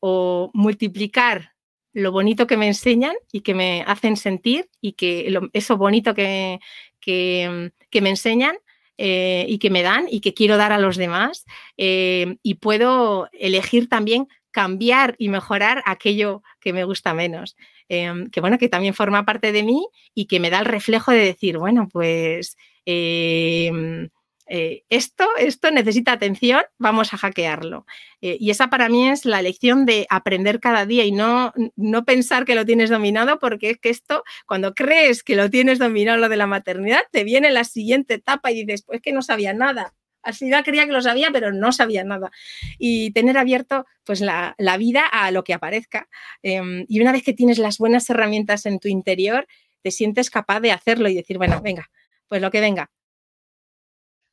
multiplicar 0.55 1.55
lo 1.93 2.13
bonito 2.13 2.47
que 2.47 2.57
me 2.57 2.69
enseñan 2.69 3.17
y 3.33 3.41
que 3.41 3.55
me 3.55 3.83
hacen 3.85 4.17
sentir 4.17 4.71
y 4.81 4.93
que 4.93 5.37
eso 5.53 5.77
bonito 5.77 6.15
que, 6.15 6.61
que, 7.01 7.73
que 7.91 8.01
me 8.01 8.11
enseñan 8.11 8.57
eh, 8.97 9.45
y 9.49 9.59
que 9.59 9.71
me 9.71 9.83
dan 9.83 10.07
y 10.09 10.21
que 10.21 10.35
quiero 10.35 10.57
dar 10.57 10.71
a 10.71 10.79
los 10.79 10.97
demás. 10.97 11.45
Eh, 11.77 12.37
y 12.45 12.55
puedo 12.55 13.29
elegir 13.33 13.89
también 13.89 14.29
cambiar 14.57 15.17
y 15.19 15.29
mejorar 15.29 15.83
aquello 15.85 16.43
que 16.61 16.73
me 16.73 16.85
gusta 16.85 17.13
menos. 17.13 17.57
Em, 17.91 18.31
que 18.31 18.41
bueno, 18.41 18.57
que 18.57 18.71
también 18.71 18.95
forma 18.95 19.27
parte 19.27 19.53
de 19.53 19.63
mí 19.63 19.87
y 20.15 20.25
que 20.25 20.41
me 20.41 20.49
da 20.49 20.61
el 20.61 20.65
reflejo 20.65 21.13
de 21.13 21.19
decir, 21.19 21.59
bueno, 21.59 21.91
pues 21.93 22.57
em, 22.87 24.09
eh, 24.47 24.85
esto, 24.89 25.27
esto 25.39 25.71
necesita 25.71 26.13
atención, 26.13 26.63
vamos 26.79 27.13
a 27.13 27.19
hackearlo. 27.19 27.85
Eh, 28.23 28.39
y 28.41 28.49
esa 28.49 28.71
para 28.71 28.89
mí 28.89 29.11
es 29.11 29.27
la 29.27 29.43
lección 29.43 29.85
de 29.85 30.07
aprender 30.09 30.59
cada 30.59 30.87
día 30.87 31.05
y 31.05 31.13
no, 31.13 31.53
no 31.77 32.07
pensar 32.07 32.47
que 32.47 32.55
lo 32.55 32.65
tienes 32.65 32.89
dominado, 32.89 33.39
porque 33.39 33.69
es 33.73 33.79
que 33.79 33.91
esto, 33.91 34.25
cuando 34.47 34.73
crees 34.75 35.23
que 35.23 35.37
lo 35.37 35.51
tienes 35.51 35.79
dominado 35.79 36.17
lo 36.17 36.31
de 36.31 36.39
la 36.39 36.47
maternidad, 36.47 37.03
te 37.13 37.25
viene 37.25 37.51
la 37.51 37.65
siguiente 37.65 38.15
etapa 38.15 38.51
y 38.53 38.65
dices, 38.65 38.85
pues 38.87 39.03
que 39.03 39.13
no 39.13 39.21
sabía 39.21 39.53
nada. 39.53 39.93
Al 40.27 40.35
final 40.35 40.65
creía 40.65 40.87
que 40.87 40.93
lo 40.93 41.01
sabía, 41.01 41.31
pero 41.33 41.53
no 41.53 41.73
sabía 41.73 42.05
nada. 42.05 42.31
Y 42.79 43.13
tener 43.13 43.39
abierto 43.39 43.87
pues 44.05 44.21
la, 44.21 44.55
vida 44.79 45.07
a 45.07 45.31
lo 45.31 45.45
que 45.45 45.55
aparezca. 45.55 46.09
Em, 46.43 46.85
y 46.89 47.01
una 47.01 47.13
vez 47.13 47.23
que 47.23 47.33
tienes 47.33 47.59
las 47.59 47.79
buenas 47.79 48.09
herramientas 48.11 48.67
en 48.67 48.79
tu 48.79 48.89
interior, 48.89 49.47
te 49.83 49.91
sientes 49.91 50.31
capaz 50.31 50.61
de 50.61 50.73
hacerlo 50.73 51.09
y 51.09 51.15
decir, 51.15 51.39
bueno, 51.39 51.61
venga, 51.63 51.91
pues 52.29 52.43
lo 52.43 52.51
que 52.51 52.61
venga, 52.61 52.91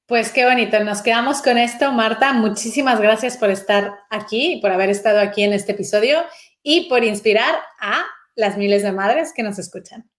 pues 0.06 0.32
qué 0.32 0.46
bonito, 0.46 0.84
nos 0.84 1.02
quedamos 1.02 1.42
con 1.42 1.58
esto. 1.58 1.94
Marta, 1.94 2.34
muchísimas 2.34 3.00
gracias 3.00 3.38
por 3.38 3.50
estar 3.50 3.94
aquí, 4.10 4.60
por 4.62 4.72
haber 4.72 4.90
estado 4.90 5.20
aquí 5.20 5.44
en 5.44 5.54
este 5.54 5.72
episodio 5.72 6.20
y 6.62 6.90
por 6.90 7.06
inspirar 7.06 7.56
a 7.80 8.04
las 8.36 8.58
miles 8.58 8.84
de 8.84 8.92
madres 8.92 9.32
que 9.34 9.44
nos 9.44 9.60
escuchan. 9.60 10.10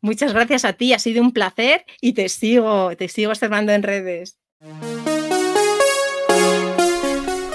Muchas 0.00 0.32
gracias 0.32 0.64
a 0.64 0.72
ti, 0.72 0.92
ha 0.92 0.98
sido 0.98 1.22
un 1.22 1.32
placer 1.32 1.84
y 2.00 2.14
te 2.14 2.28
sigo, 2.28 2.96
te 2.96 3.08
sigo 3.08 3.30
observando 3.30 3.72
en 3.72 3.84
redes. 3.84 4.38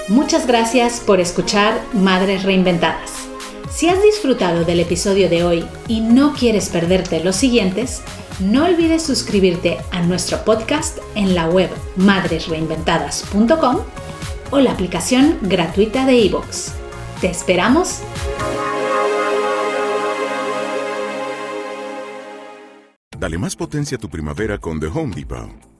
Muchas 0.08 0.46
gracias 0.46 1.00
por 1.00 1.20
escuchar 1.20 1.80
Madres 1.92 2.42
Reinventadas. 2.42 3.28
Si 3.70 3.88
has 3.88 4.02
disfrutado 4.02 4.64
del 4.64 4.80
episodio 4.80 5.28
de 5.28 5.44
hoy 5.44 5.64
y 5.86 6.00
no 6.00 6.34
quieres 6.34 6.68
perderte 6.68 7.22
los 7.22 7.36
siguientes, 7.36 8.02
no 8.40 8.64
olvides 8.64 9.02
suscribirte 9.02 9.78
a 9.90 10.02
nuestro 10.02 10.44
podcast 10.44 10.98
en 11.14 11.34
la 11.34 11.48
web 11.48 11.70
madresreinventadas.com 11.96 13.78
o 14.50 14.58
la 14.60 14.72
aplicación 14.72 15.38
gratuita 15.42 16.06
de 16.06 16.16
iVoox. 16.16 16.72
¡Te 17.20 17.28
esperamos! 17.28 18.00
Dale 23.18 23.36
más 23.36 23.56
potencia 23.56 23.96
a 23.96 24.00
tu 24.00 24.08
primavera 24.08 24.58
con 24.58 24.80
The 24.80 24.86
Home 24.86 25.14
Depot. 25.14 25.67